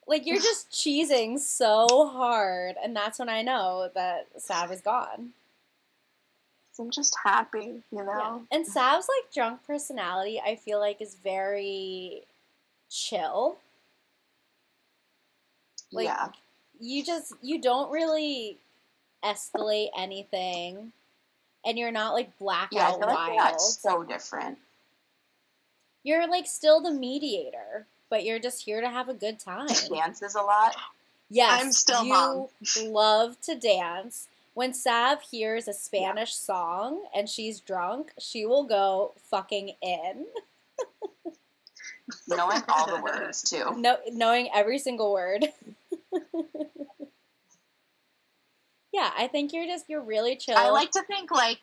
[0.07, 5.29] Like you're just cheesing so hard and that's when I know that Sav is gone.
[6.79, 8.03] I'm just happy, you Yeah.
[8.03, 8.47] know.
[8.51, 12.23] And Sav's like drunk personality, I feel like is very
[12.89, 13.57] chill.
[15.91, 16.29] Like, yeah,
[16.79, 18.57] You just you don't really
[19.23, 20.91] escalate anything,
[21.63, 22.87] and you're not like blackout yeah.
[22.89, 23.39] I feel like wild.
[23.39, 24.57] that's so different.
[26.03, 29.67] You're like still the mediator, but you're just here to have a good time.
[29.67, 30.75] She dances a lot.
[31.29, 32.47] Yes, I'm still you mom.
[32.91, 34.27] love to dance.
[34.53, 40.27] When Sav hears a Spanish song and she's drunk, she will go fucking in,
[42.27, 43.65] knowing all the words too.
[43.77, 45.47] no, knowing every single word.
[48.93, 50.55] yeah, I think you're just you're really chill.
[50.55, 51.57] I like to think like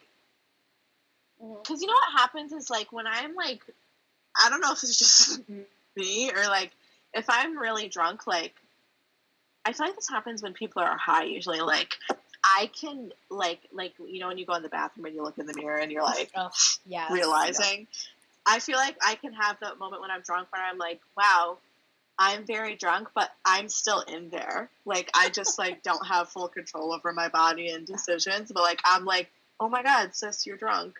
[1.40, 1.62] mm-hmm.
[1.62, 3.62] because you know what happens is like when I'm like,
[4.44, 5.60] I don't know if it's just mm-hmm.
[6.00, 6.72] Me or like
[7.14, 8.54] if I'm really drunk, like
[9.64, 11.24] I feel like this happens when people are high.
[11.24, 11.94] Usually, like
[12.44, 15.38] I can like like you know when you go in the bathroom and you look
[15.38, 16.50] in the mirror and you're like Oh,
[16.86, 17.86] yeah, realizing.
[18.46, 21.58] I feel like I can have that moment when I'm drunk where I'm like, wow,
[22.18, 24.70] I'm very drunk, but I'm still in there.
[24.86, 28.50] Like I just like don't have full control over my body and decisions.
[28.50, 30.96] But like I'm like, oh my god, sis, you're drunk.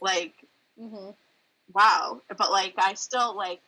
[0.00, 0.34] Like,
[0.78, 1.10] hmm
[1.72, 2.20] wow.
[2.28, 3.60] But like I still like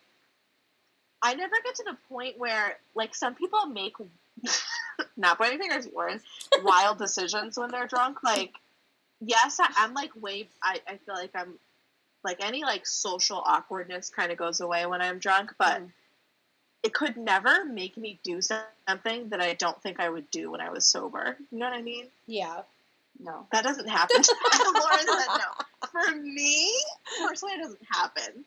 [1.27, 3.95] I never get to the point where like some people make
[5.17, 6.21] not pointing fingers, Warren,
[6.63, 8.23] wild decisions when they're drunk.
[8.23, 8.53] Like,
[9.21, 10.49] yes, I, I'm like way.
[10.63, 11.55] I, I feel like I'm
[12.23, 15.91] like any like social awkwardness kind of goes away when I'm drunk, but Mm.
[16.83, 20.61] it could never make me do something that I don't think I would do when
[20.61, 21.37] I was sober.
[21.51, 22.07] You know what I mean?
[22.27, 22.61] Yeah.
[23.19, 23.47] No.
[23.53, 24.23] That doesn't happen.
[24.25, 25.89] Said no.
[25.91, 26.73] For me,
[27.21, 28.45] personally, it doesn't happen.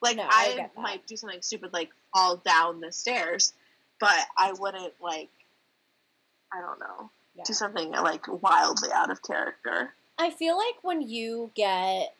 [0.00, 3.52] Like No, I I, might do something stupid, like fall down the stairs,
[4.00, 5.30] but I wouldn't like.
[6.52, 7.10] I don't know.
[7.36, 7.44] Yeah.
[7.46, 9.94] Do something like wildly out of character.
[10.18, 12.14] I feel like when you get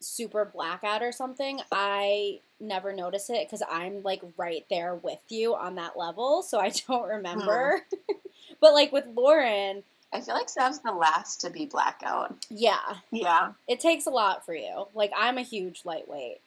[0.00, 5.54] super blackout or something, I never notice it because I'm like right there with you
[5.54, 7.82] on that level, so I don't remember.
[7.90, 8.14] Hmm.
[8.60, 12.34] but like with Lauren, I feel like Sav's the last to be blackout.
[12.50, 14.86] yeah, Yeah, it takes a lot for you.
[14.94, 16.40] Like I'm a huge lightweight,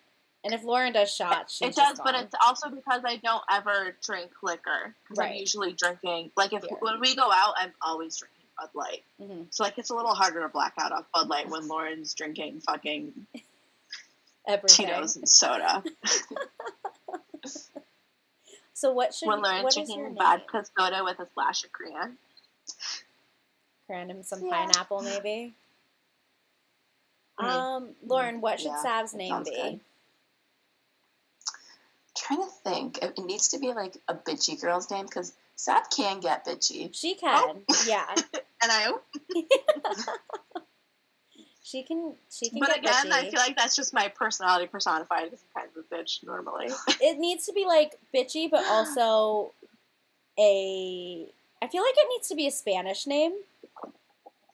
[0.43, 3.43] and if Lauren does shots, she's it does, just but it's also because I don't
[3.51, 4.93] ever drink liquor.
[5.03, 6.32] Because I'm usually drinking.
[6.36, 6.77] Like if Yeah.
[6.79, 9.03] when we go out, I'm always drinking Bud Light.
[9.21, 9.47] Mhm.
[9.53, 12.62] So like it's a little harder to black out off Bud Light when Lauren's drinking
[12.62, 13.27] fucking
[14.47, 14.86] everything.
[14.88, 15.84] Tito's and soda.
[18.75, 20.15] So what should when Lauren's what is your drinking name?
[20.17, 22.17] vodka soda with a splash of Korean.
[23.88, 24.49] Random some Yeah.
[24.51, 25.53] pineapple maybe.
[27.39, 27.43] Mm.
[27.45, 29.51] Um, Lauren, what should Yeah, Sav's name be?
[29.51, 29.79] good.
[32.15, 32.99] Trying to think.
[33.02, 36.89] It, needs to be like a bitchy girl's name because Sav can get bitchy.
[36.93, 37.19] She oh.
[37.21, 37.86] can, Oh.
[37.88, 38.15] yeah.
[38.63, 38.93] And I,
[41.63, 42.13] She can.
[42.30, 45.84] She can but again, I feel like that's just my personality personified as kind of
[45.84, 46.67] a bitch normally.
[47.02, 49.54] it needs to be like bitchy, but also
[50.38, 51.26] a.
[51.62, 53.32] I feel like it needs to be a Spanish name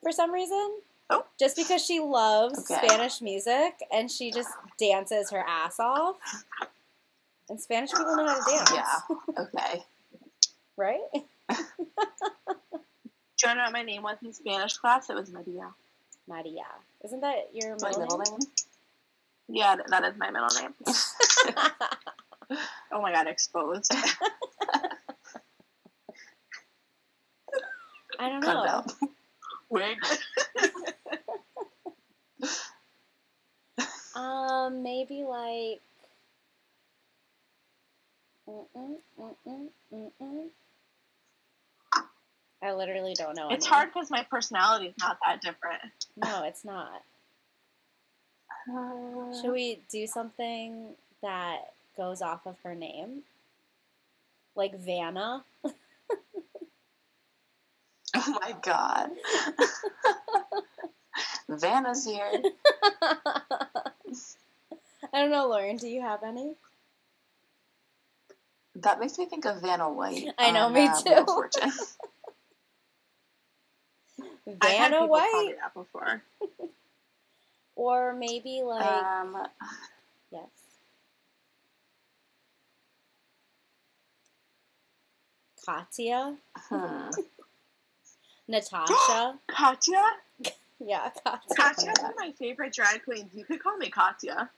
[0.02, 0.78] for some reason.
[1.10, 1.26] Oh.
[1.40, 2.88] Just because she loves Okay.
[2.88, 6.16] Spanish music and she just dances her ass off.
[7.50, 8.72] And Spanish people know how to dance.
[8.74, 9.00] Yeah.
[9.44, 9.84] Okay.
[10.78, 11.00] Right?
[11.14, 11.20] Do
[13.50, 15.10] you know what my name was in Spanish class?
[15.10, 15.74] It was Maria.
[16.28, 16.66] Maria.
[17.04, 18.38] Isn't that your My middle, middle name?
[18.40, 18.50] name.
[19.48, 20.74] Yeah, that is my middle name.
[22.92, 23.94] Oh my god, exposed.
[28.20, 28.84] I don't know.
[29.70, 29.98] Wig.
[34.16, 35.82] Um, maybe like.
[42.62, 43.50] I literally don't know.
[43.50, 45.82] It's hard because my personality is not that different.
[46.18, 47.02] No, it's not.
[48.70, 53.24] Uh, Should we do something that goes off of her name?
[54.56, 55.44] Like Vanna?
[58.16, 59.12] Oh my god.
[61.50, 62.32] Vanna's here.
[63.02, 63.92] I
[65.14, 65.78] don't know, Lauren.
[65.78, 66.56] Do you have any?
[68.76, 70.28] That makes me think of Vanna White.
[70.38, 71.26] I know, on, me uh, too.
[71.26, 71.72] Fortune.
[74.62, 75.46] I've had Vanna White?
[75.48, 76.22] me that before.
[77.76, 78.84] Or maybe like.
[78.84, 79.38] um,
[80.34, 80.50] yes.
[85.66, 86.36] Katya?
[86.58, 87.10] hmm.
[88.50, 89.40] Natasha?
[89.48, 90.02] Katya?
[90.80, 91.56] yeah, Katya.
[91.56, 93.32] Katya's one of my favorite drag queens.
[93.34, 94.50] You could call me Katya.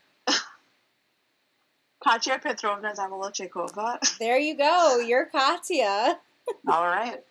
[2.02, 3.98] Katya Petrovna Zamolodchikova.
[4.18, 4.98] There you go.
[4.98, 6.18] You're Katya.
[6.68, 7.22] All right.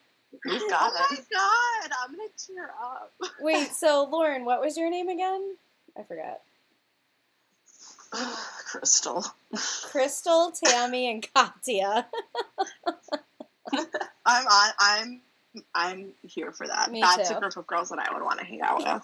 [0.46, 1.02] We've got it.
[1.02, 3.12] oh my god, I'm gonna tear up.
[3.42, 5.56] Wait, so Lauren, what was your name again?
[5.98, 6.40] I forgot.
[8.66, 9.26] Crystal.
[9.84, 12.06] Crystal, Tammy, and Katya.
[14.26, 14.72] I'm on.
[14.80, 15.22] I'm.
[15.76, 16.92] I'm here for that.
[16.92, 17.36] Me That's too.
[17.36, 19.04] a group of girls that I would want to hang out with.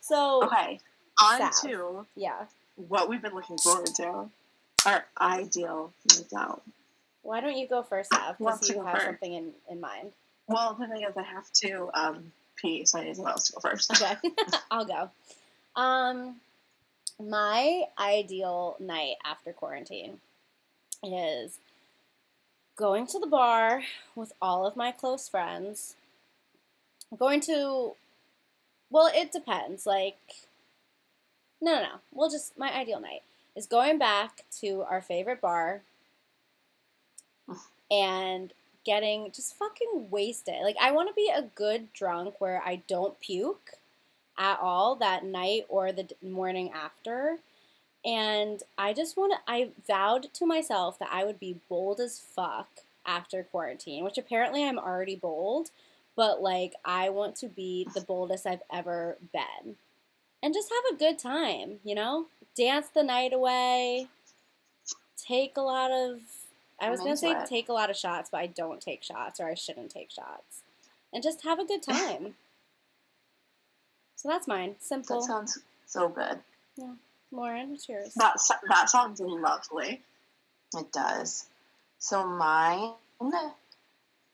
[0.00, 0.78] So, Okay,
[1.20, 1.60] on Sav.
[1.62, 2.44] to yeah.
[2.76, 4.28] What we've been looking forward to.
[4.84, 6.62] Our ideal night out.
[7.22, 8.38] Why don't you go first, Av?
[8.38, 9.04] Because you have first?
[9.06, 10.12] something in, in mind.
[10.46, 13.54] Well, the thing is, I have to um, pee, so I need someone else to
[13.54, 13.90] go first.
[13.90, 14.16] Okay,
[14.70, 15.10] I'll go.
[15.74, 16.36] Um,
[17.18, 20.20] my ideal night after quarantine
[21.02, 21.58] is
[22.76, 23.82] going to the bar
[24.14, 25.96] with all of my close friends.
[27.16, 27.92] Going to,
[28.90, 29.86] well, it depends.
[29.86, 30.18] Like,
[31.60, 31.94] no, no, no.
[32.12, 33.22] We'll just, my ideal night
[33.54, 35.82] is going back to our favorite bar
[37.90, 38.52] and
[38.84, 40.62] getting just fucking wasted.
[40.62, 43.72] Like, I want to be a good drunk where I don't puke
[44.38, 47.38] at all that night or the morning after.
[48.04, 52.20] And I just want to, I vowed to myself that I would be bold as
[52.20, 52.68] fuck
[53.04, 55.70] after quarantine, which apparently I'm already bold,
[56.14, 59.76] but like I want to be the boldest I've ever been.
[60.42, 62.26] And just have a good time, you know?
[62.56, 64.08] Dance the night away,
[65.16, 66.20] take a lot of,
[66.80, 67.46] I was I'm to say it.
[67.46, 70.62] take a lot of shots, but I don't take shots or I shouldn't take shots.
[71.12, 72.34] And just have a good time.
[74.14, 74.76] so that's mine.
[74.78, 75.20] Simple.
[75.20, 76.38] That sounds so good.
[76.76, 76.92] Yeah.
[77.32, 78.14] Lauren, what's yours?
[78.14, 78.36] That,
[78.68, 80.00] that sounds lovely.
[80.76, 81.46] It does.
[81.98, 82.92] So mine,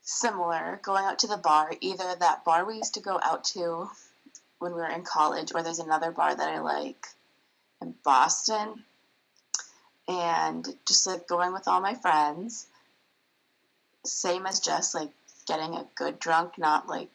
[0.03, 3.89] similar, going out to the bar, either that bar we used to go out to
[4.63, 7.07] when we were in college, or there's another bar that I like
[7.83, 8.85] in Boston.
[10.09, 12.67] And just like going with all my friends.
[14.05, 15.11] Same as just like
[15.47, 17.11] getting a good drunk, not like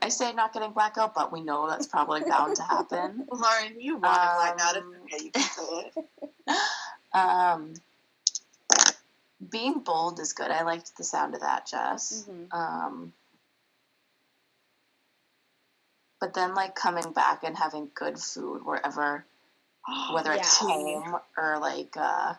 [0.00, 3.26] I- say not getting blackout, but we know that's probably bound to happen.
[3.32, 4.76] Lauren, you want to black out.
[4.76, 5.24] Um, okay.
[5.24, 6.56] You can say it.
[7.12, 7.74] Um,
[9.50, 10.50] being bold is good.
[10.50, 12.24] I liked the sound of that, Jess.
[12.28, 12.52] Mhm.
[12.54, 13.12] Um,
[16.24, 19.26] but then, like coming back and having good food wherever,
[20.14, 22.32] whether it's home or like uh,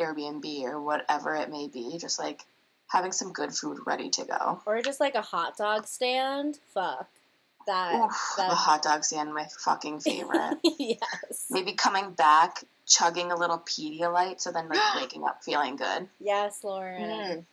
[0.00, 2.42] Airbnb or whatever it may be, just like
[2.88, 4.60] having some good food ready to go.
[4.66, 6.58] Or just like a hot dog stand.
[6.74, 7.08] Fuck.
[7.68, 7.94] That.
[7.94, 10.58] Oof, that- the hot dog stand, my fucking favorite.
[10.64, 11.46] yes.
[11.52, 16.08] Maybe coming back, chugging a little Pedialyte, so then like waking up feeling good.
[16.18, 17.00] Yes, Lauren.
[17.00, 17.44] Mm.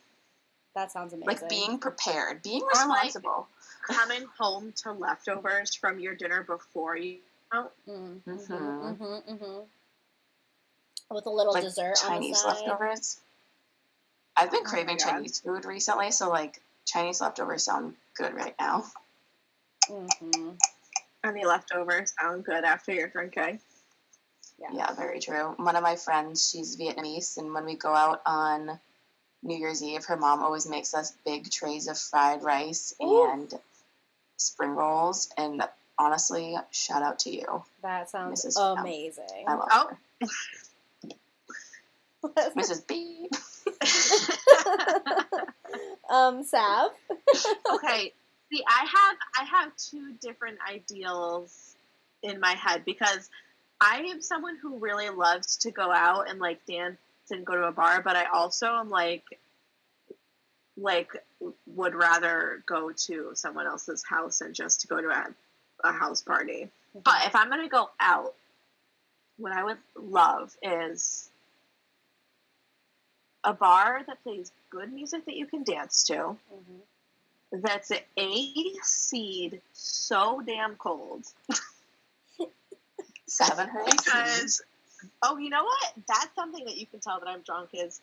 [0.74, 1.28] That sounds amazing.
[1.28, 3.46] like being prepared, being Or, like- responsible.
[3.82, 7.18] Coming home to leftovers from your dinner before you.
[7.52, 7.72] out.
[7.86, 8.48] Mm, Mhm.
[8.48, 9.68] mhm, mhm, mhm.
[11.10, 13.18] With a little like dessert Chinese on leftovers.
[14.36, 15.04] I've been Oh craving God.
[15.10, 18.90] Chinese food recently, so like Chinese leftovers sound good right now.
[19.86, 20.54] hmm
[21.24, 23.60] Any leftovers sound good after your drinking.
[24.58, 24.68] Yeah.
[24.72, 25.52] Yeah, very true.
[25.58, 28.80] One of my friends, she's Vietnamese, and when we go out on
[29.42, 33.28] New Year's Eve, her mom always makes us big trays of fried rice Ooh.
[33.30, 33.52] and
[34.42, 35.30] spring rolls.
[35.36, 35.62] And
[35.98, 37.62] honestly, shout out to you.
[37.82, 38.54] That sounds Mrs.
[38.56, 38.78] Brown.
[38.78, 39.44] amazing.
[39.46, 39.90] I love Oh.
[40.20, 40.28] her.
[42.56, 42.86] Mrs.
[42.86, 43.28] B.
[46.10, 46.90] um, Sav.
[47.74, 48.12] okay.
[48.52, 51.74] See, I have I have two different ideals
[52.22, 53.28] in my head because
[53.80, 56.98] I am someone who really loves to go out and like dance
[57.30, 59.24] and go to a bar, but I also am like
[60.76, 61.10] like
[61.66, 65.26] would rather go to someone else's house and just to go to a,
[65.84, 66.68] a house party.
[66.94, 68.34] But if I'm gonna go out,
[69.38, 71.28] what I would love is
[73.44, 76.80] a bar that plays good music that you can dance to Mhm.
[77.52, 81.24] that's AC'd so damn cold.
[83.26, 84.62] Seven Because
[85.22, 85.92] oh, you know what?
[86.06, 88.00] That's something that you can tell that I'm drunk is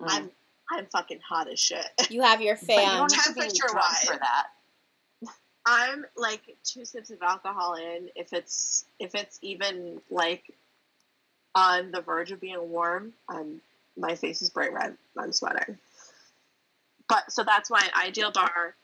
[0.00, 0.06] Mm.
[0.10, 0.30] I'm
[0.72, 1.84] I'm fucking hot as shit.
[2.08, 2.96] You have your But you fan.
[2.96, 4.04] don't have Temperature drunk wise.
[4.04, 4.46] for that.
[5.66, 10.42] I'm like two sips of alcohol in if it's if it's even like
[11.54, 13.60] on the verge of being warm, I'm
[13.96, 14.96] my face is bright red.
[15.16, 15.78] I'm sweating.
[17.08, 18.74] But so that's my ideal bar.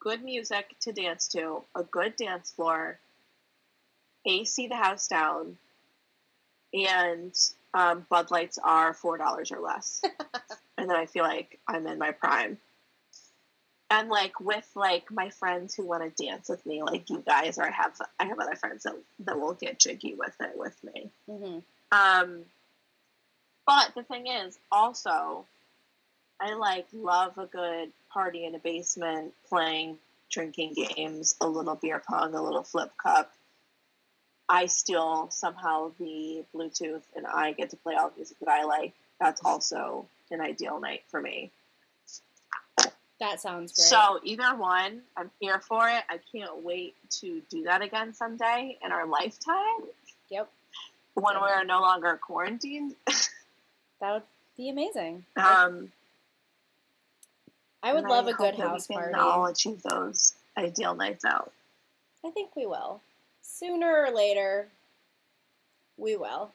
[0.00, 2.98] Good music to dance to, a good dance floor,
[4.26, 5.56] AC the house down,
[6.72, 7.34] and
[7.74, 10.02] um, Bud Lights are four dollars or less.
[10.84, 12.58] and then I feel like I'm in my prime
[13.90, 17.58] and like with like my friends who want to dance with me, like you guys,
[17.58, 20.76] or I have I have other friends that that will get jiggy with it with
[20.84, 21.10] me.
[21.26, 21.58] hmm
[21.90, 22.44] Um,
[23.66, 25.46] but the thing is, also,
[26.40, 29.98] I like love a good party in a basement, playing,
[30.30, 33.32] drinking games, a little beer pong, a little flip cup.
[34.48, 38.64] I steal somehow the Bluetooth, and I get to play all the music that I
[38.64, 38.92] like.
[39.18, 41.50] That's also an ideal night for me.
[43.20, 43.86] That sounds great.
[43.86, 46.02] So either one, I'm here for it.
[46.10, 49.86] I can't wait to do that again someday in our lifetime
[50.30, 50.50] yep,
[51.14, 52.94] when we're no longer quarantined.
[53.06, 54.22] that would
[54.56, 55.24] be amazing.
[55.36, 55.92] Um,
[57.82, 59.14] I would love a hope good we house party.
[59.14, 61.52] All achieve those ideal nights out.
[62.24, 63.00] I think we will.
[63.42, 64.68] Sooner or later,
[65.96, 66.50] we will.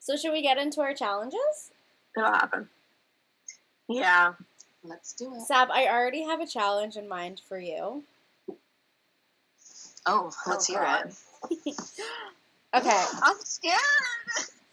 [0.00, 1.70] So, should we get into our challenges?
[2.16, 2.68] It'll happen.
[3.88, 4.34] Yeah.
[4.82, 5.42] Let's do it.
[5.42, 8.04] Sav, I already have a challenge in mind for you.
[8.48, 8.56] Oh,
[10.06, 11.12] oh let's Oh, hear God.
[11.50, 11.76] it.
[12.74, 13.78] Okay, I'm scared.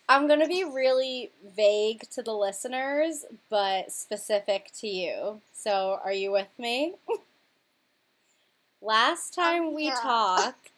[0.09, 5.39] I'm going to be really vague to the listeners, but specific to you.
[5.53, 6.95] So, are you with me?
[8.81, 9.95] Last oh, time we yeah.
[10.01, 10.69] talked,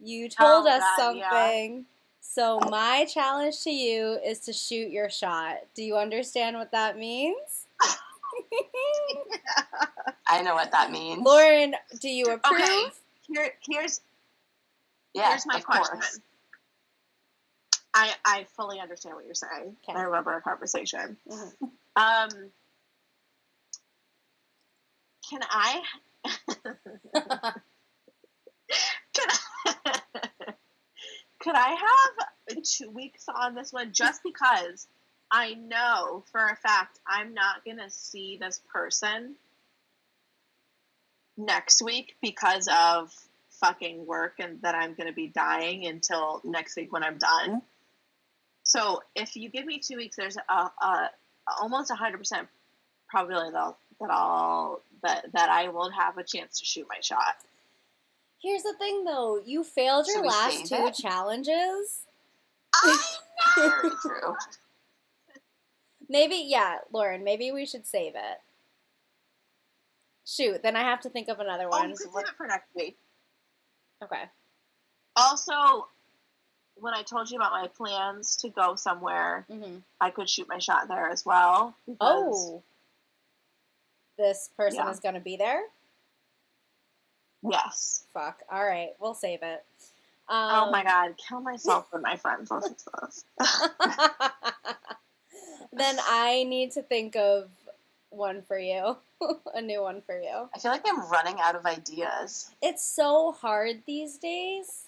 [0.00, 1.30] you oh, told Oh, us God, yeah.
[1.30, 1.86] something
[2.26, 5.58] So my challenge to you is to shoot your shot.
[5.74, 7.66] Do you understand what that means?
[10.28, 11.22] I know what that means.
[11.24, 12.60] Lauren, do you approve?
[12.60, 12.84] Okay.
[13.28, 14.00] Here, here's
[15.14, 16.00] yeah, here's my of question.
[16.00, 16.18] course.
[17.94, 19.76] I I fully understand what you're saying.
[19.88, 19.96] Okay.
[19.96, 21.16] I remember our conversation.
[21.30, 21.52] Mhm.
[21.96, 22.30] Um,
[25.30, 25.82] can I?
[27.14, 27.54] can
[29.66, 29.93] I?
[31.44, 31.76] Could I
[32.48, 34.88] have two weeks on this one just because
[35.30, 39.34] I know for a fact I'm not gonna see this person
[41.36, 43.12] next week because of
[43.60, 47.50] fucking work and that I'm gonna be dying until next week when I'm done.
[47.50, 47.58] Mm-hmm.
[48.62, 51.10] So if you give me two weeks, there's a, a
[51.60, 52.48] almost a hundred percent
[53.06, 57.00] probability that I'll, that I'll that that I will have a chance to shoot my
[57.02, 57.36] shot.
[58.44, 60.94] Here's the thing though, you failed your last two it?
[60.94, 62.00] challenges.
[63.56, 64.36] Very true.
[66.10, 68.38] Maybe, yeah, Lauren, maybe we should save it.
[70.26, 71.88] Shoot, then I have to think of another Oh, one.
[71.88, 72.98] can save it for next week.
[74.02, 74.24] Okay.
[75.16, 75.88] Also,
[76.74, 80.58] when I told you about my plans to go somewhere, hmm I could shoot my
[80.58, 81.74] shot there as well.
[81.86, 82.62] because- Oh.
[84.18, 84.90] This person Yeah.
[84.90, 85.62] is going to be there?
[87.48, 88.04] Yes.
[88.12, 88.42] Fuck.
[88.50, 89.64] All right, we'll save it.
[90.28, 93.24] oh my Um, god, kill myself when my friends listen to this.
[95.72, 97.50] then I need to think of
[98.10, 98.96] one for you,
[99.54, 100.48] a new one for you.
[100.54, 102.50] I feel like I'm running out of ideas.
[102.62, 104.84] It's so hard these days.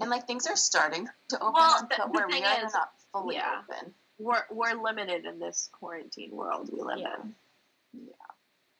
[0.00, 2.72] And like things are starting to open Well, up, the- but the we're they're is-
[2.74, 3.62] not fully yeah.
[3.68, 3.94] open.
[4.18, 7.14] We're we're limited in this quarantine world we live Yeah.
[7.22, 7.34] in.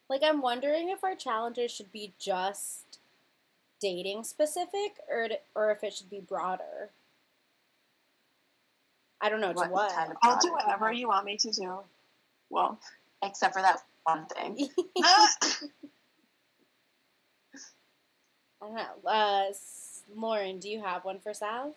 [0.08, 2.98] Like, I'm wondering if our challenges should be just
[3.80, 6.90] dating specific, or or if it should be broader.
[9.20, 9.92] I don't know to What what.
[9.92, 11.78] kind of I'll do whatever you want me to do.
[12.50, 12.78] Well,
[13.22, 14.68] Except for that one thing.
[15.02, 15.28] I
[18.60, 19.10] don't know.
[19.10, 19.44] Uh,
[20.14, 21.74] Lauren, do you have one for Sal?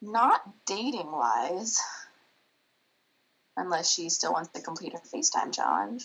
[0.00, 1.80] Not dating wise.
[3.58, 6.04] Unless she still wants to complete her FaceTime challenge.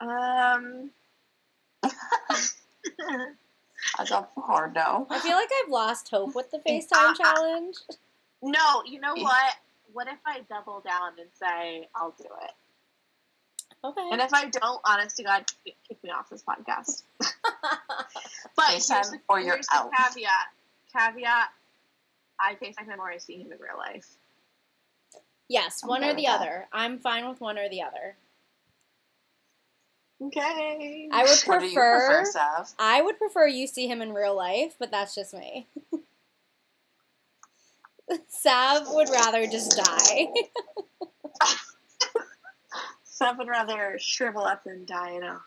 [0.00, 0.90] um.
[3.96, 5.06] That's a hard no.
[5.10, 7.76] I feel like I've lost hope with the Uh, FaceTime uh, challenge.
[8.42, 9.54] No, you know what?
[9.92, 12.52] What if I double down and say I'll do it?
[13.84, 14.08] Okay.
[14.10, 17.02] And if I don't, honest to God, kick me off this podcast.
[18.56, 19.90] But here's FaceTime the, or here's the out.
[19.96, 20.30] caveat.
[20.92, 21.48] Caveat.
[22.40, 24.08] I FaceTime him or I see him in real life.
[25.48, 26.40] Yes, I'm one or the with that.
[26.40, 26.68] other.
[26.72, 28.16] I'm fine with one or the other.
[30.20, 31.08] Okay.
[31.12, 32.64] I would What do you prefer, prefer.
[32.78, 35.66] I would prefer you see him in real life, but that's just me.
[38.28, 40.28] Sav would rather just die.
[43.04, 45.40] Sav would rather shrivel up and die in a.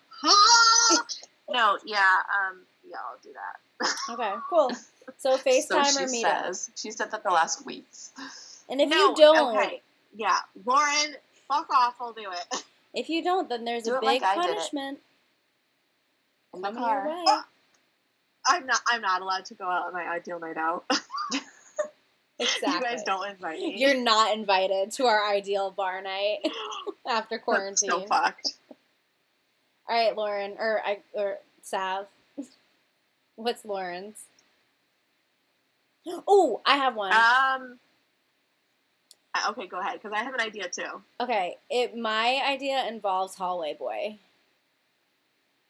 [1.49, 4.13] no, yeah, um, yeah, I'll do that.
[4.13, 4.71] okay, cool.
[5.17, 6.69] So FaceTime so she or meet says.
[6.75, 8.11] She said that the last weeks.
[8.69, 9.81] And if no, you don't, okay,
[10.15, 11.15] yeah, Lauren,
[11.47, 11.95] fuck off.
[11.99, 12.63] I'll do it.
[12.93, 14.35] if you don't, then there's Do a like big it.
[14.35, 14.99] punishment
[16.53, 17.25] In coming your way.
[18.47, 18.81] I'm not.
[18.89, 20.83] I'm not allowed to go out on my ideal night out.
[22.39, 22.73] Exactly.
[22.73, 23.75] you guys don't invite me.
[23.77, 26.39] You're not invited to our ideal bar night
[27.07, 27.89] after That's quarantine.
[27.89, 28.55] so fucked.
[29.87, 32.07] All right, Lauren, or I, or Sav.
[33.35, 34.15] What's Lauren's?
[36.27, 37.13] Oh, I have one.
[37.13, 37.77] Um.
[39.35, 41.01] Uh, Okay, go ahead, because I have an idea too.
[41.19, 44.17] okay, it my idea involves hallway boy.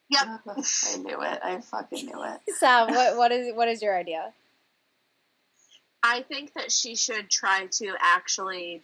[0.10, 0.28] Yep.
[0.46, 1.40] I knew it.
[1.42, 2.40] I fucking knew it.
[2.58, 4.34] Sam, what what is what is your idea?
[6.04, 8.82] I think that she should try to actually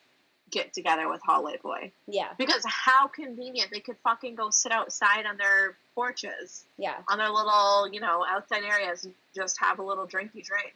[0.51, 5.25] get together with Hallway Boy Yeah, because how convenient they could fucking go sit outside
[5.25, 9.83] on their porches, yeah, on their little you know outside areas, and just have a
[9.83, 10.73] little drinky drink.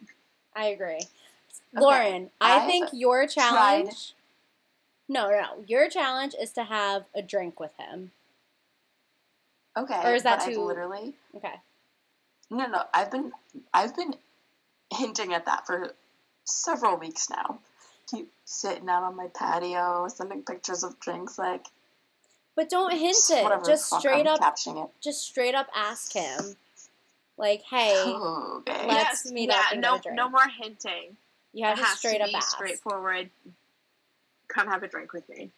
[0.54, 1.00] I agree.
[1.74, 3.30] Lauren, I I've think your tried-
[3.84, 4.14] challenge.
[5.08, 5.64] No, no, no.
[5.66, 8.12] Your challenge is to have a drink with him.
[9.76, 10.00] Okay.
[10.04, 11.54] Or is that but I've too- literally Okay.
[12.50, 12.84] No, no.
[12.92, 13.32] I've been
[13.72, 14.14] I've been
[14.94, 15.94] hinting at that for
[16.44, 17.58] several weeks now.
[18.10, 21.66] Keep sitting out on my patio, sending pictures of drinks, like
[22.54, 23.64] But don't hint it.
[23.64, 24.90] Just straight I'm up captioning it.
[25.00, 26.56] just straight up ask him.
[27.38, 28.86] Like, hey, okay.
[28.86, 30.16] Let's meet up and no, get a drink.
[30.16, 31.16] no more hinting.
[31.52, 32.56] You have it to straight to up ask.
[32.56, 33.30] straightforward.
[34.48, 35.50] Come have a drink with me.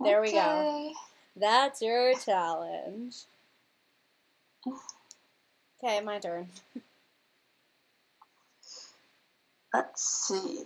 [0.00, 0.92] There we go.
[1.36, 3.16] That's your challenge.
[5.82, 6.48] Okay, my turn.
[9.72, 10.64] Let's see.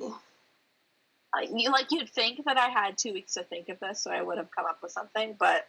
[1.35, 4.11] Like you, like you'd think that I had two weeks to think of this, so
[4.11, 5.35] I would have come up with something.
[5.39, 5.66] But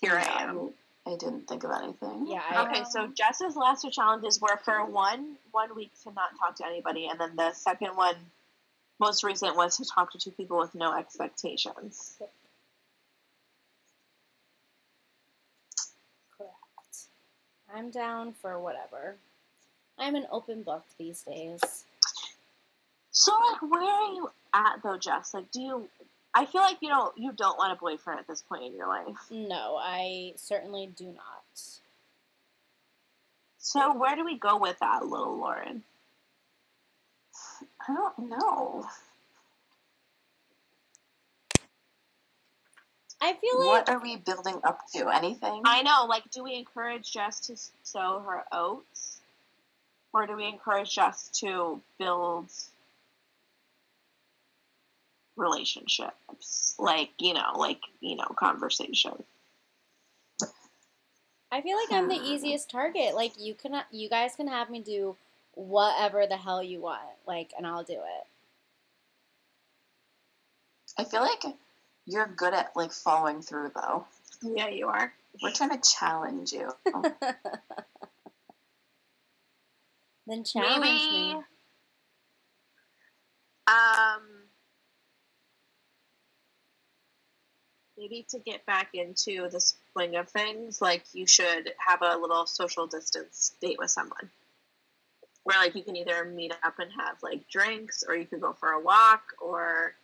[0.00, 0.70] here I am.
[1.08, 2.26] I didn't think of anything.
[2.28, 6.12] Yeah, I, Okay, so um, Jess's last two challenges were for one one week to
[6.12, 8.16] not talk to anybody, and then the second one,
[9.00, 12.18] most recent, was to talk to two people with no expectations.
[16.36, 17.06] correct.
[17.74, 19.16] I'm down for whatever.
[19.98, 21.60] I'm an open book these days.
[23.10, 25.32] So, like, where are you at though, Jess?
[25.32, 25.88] Like, do you?
[26.34, 28.86] I feel like you don't you don't want a boyfriend at this point in your
[28.86, 29.16] life.
[29.30, 31.60] No, I certainly do not.
[33.58, 35.82] So, where do we go with that, little Lauren?
[37.88, 38.86] I don't know.
[43.20, 45.08] I feel like What are we building up to?
[45.08, 45.62] Anything?
[45.64, 46.06] I know.
[46.08, 49.18] Like, do we encourage Jess to sow her oats,
[50.12, 52.48] or do we encourage Jess to build
[55.38, 56.74] relationships?
[56.78, 59.12] Like, you know, like you know, conversation.
[61.50, 62.24] I feel like I'm the Hmm.
[62.24, 63.14] easiest target.
[63.14, 65.16] Like you can, you guys can have me do
[65.54, 68.26] whatever the hell you want, like, and I'll do it.
[70.98, 71.42] I feel like
[72.06, 74.04] you're good at like following through though.
[74.42, 75.12] Yeah, you are.
[75.42, 76.72] We're trying to challenge you.
[80.26, 81.34] then challenge Maybe.
[81.34, 81.42] me.
[83.66, 84.37] Um.
[87.98, 92.46] Maybe to get back into the swing of things, like you should have a little
[92.46, 94.30] social distance date with someone.
[95.42, 98.52] Where like you can either meet up and have like drinks, or you could go
[98.52, 99.94] for a walk, or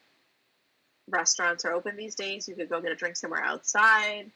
[1.09, 2.49] restaurants are open these days.
[2.49, 4.31] You could go get a drink somewhere outside.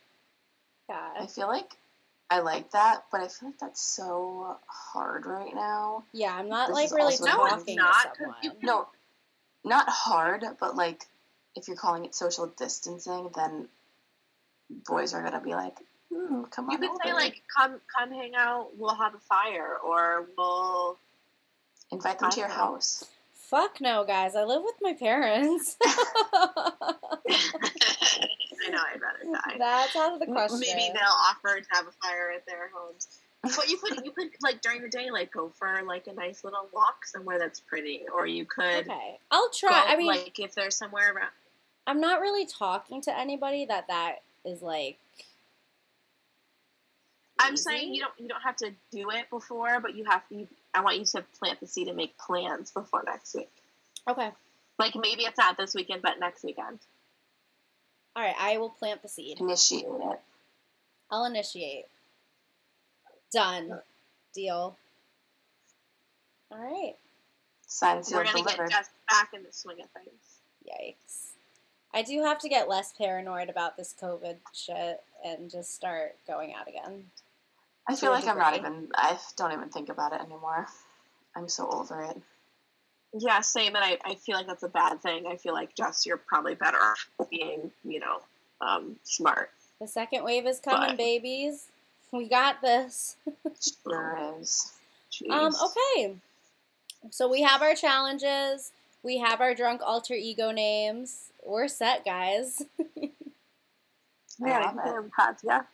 [0.89, 1.77] Yeah, I feel like
[2.31, 6.05] I like that, but I feel like that's so hard right now.
[6.13, 8.67] Yeah, I'm not This like really also- No, it's talking not, to 'cause you someone.
[8.67, 8.89] No,
[9.65, 11.07] not hard, but like
[11.57, 13.69] if you're calling it social distancing, then
[14.87, 15.79] boys are gonna be like,
[16.13, 18.77] "Hmm, come on You could say like, "Come, come, hang out.
[18.77, 20.99] We'll have a fire, or we'll."
[21.91, 23.05] invite them to your house.
[23.33, 24.37] Fuck no, guys.
[24.37, 25.77] I live with my parents.
[28.69, 29.57] I know I'd rather die.
[29.59, 30.61] That's out of the question.
[30.61, 33.09] Maybe they'll offer to have a fire at their homes.
[33.43, 36.43] But you could you could like during the day like go for like a nice
[36.43, 39.71] little walk somewhere that's pretty, or you could Okay, I'll try.
[39.71, 41.31] go, I mean, like if there's somewhere around.
[41.87, 44.99] I'm not really talking to anybody that that is like.
[47.39, 47.63] I'm easy.
[47.63, 50.49] saying you don't you don't have to do it before, but you have you.
[50.75, 53.51] I want you to plant the seed and make plans before next week.
[54.09, 54.31] Okay.
[54.79, 56.81] Like maybe it's not this weekend, but next weekend.
[58.17, 58.35] All right.
[58.39, 59.39] I will plant the seed.
[59.41, 60.21] Initiate it.
[61.11, 61.85] I'll initiate.
[63.33, 63.81] Done.
[64.35, 64.77] Deal.
[66.51, 66.95] All right.
[67.67, 70.39] Sign We're gonna get Jess back in the swing of things.
[70.67, 71.33] Yikes.
[71.93, 76.55] I do have to get less paranoid about this COVID shit and just start going
[76.55, 77.05] out again.
[77.87, 78.89] I feel like I'm not even.
[78.95, 80.67] I don't even think about it anymore.
[81.35, 82.21] I'm so over it.
[83.15, 83.75] Yeah, same.
[83.75, 85.27] And I, I feel like that's a bad thing.
[85.27, 88.21] I feel like Jess, you're probably better off being, you know,
[88.61, 89.51] um, smart.
[89.81, 90.97] The second wave is coming, Bye.
[90.97, 91.69] babies.
[92.13, 93.17] We got this.
[93.61, 94.73] Sure is.
[95.13, 95.31] Jeez.
[95.31, 96.15] Um, okay.
[97.11, 98.73] So we have our challenges.
[99.03, 101.31] We have our drunk alter ego names.
[101.45, 102.63] We're set, guys.
[104.41, 104.95] Yeah, love I it.
[104.95, 105.67] am Katya.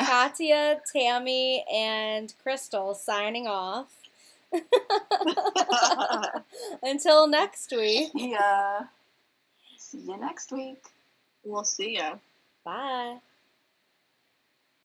[0.00, 3.88] Katya, Tammy, and Crystal signing off.
[6.82, 8.10] Until next week.
[8.14, 8.80] Yeah.
[9.78, 10.82] See you next week.
[11.44, 12.16] We'll see ya.
[12.64, 13.16] Bye.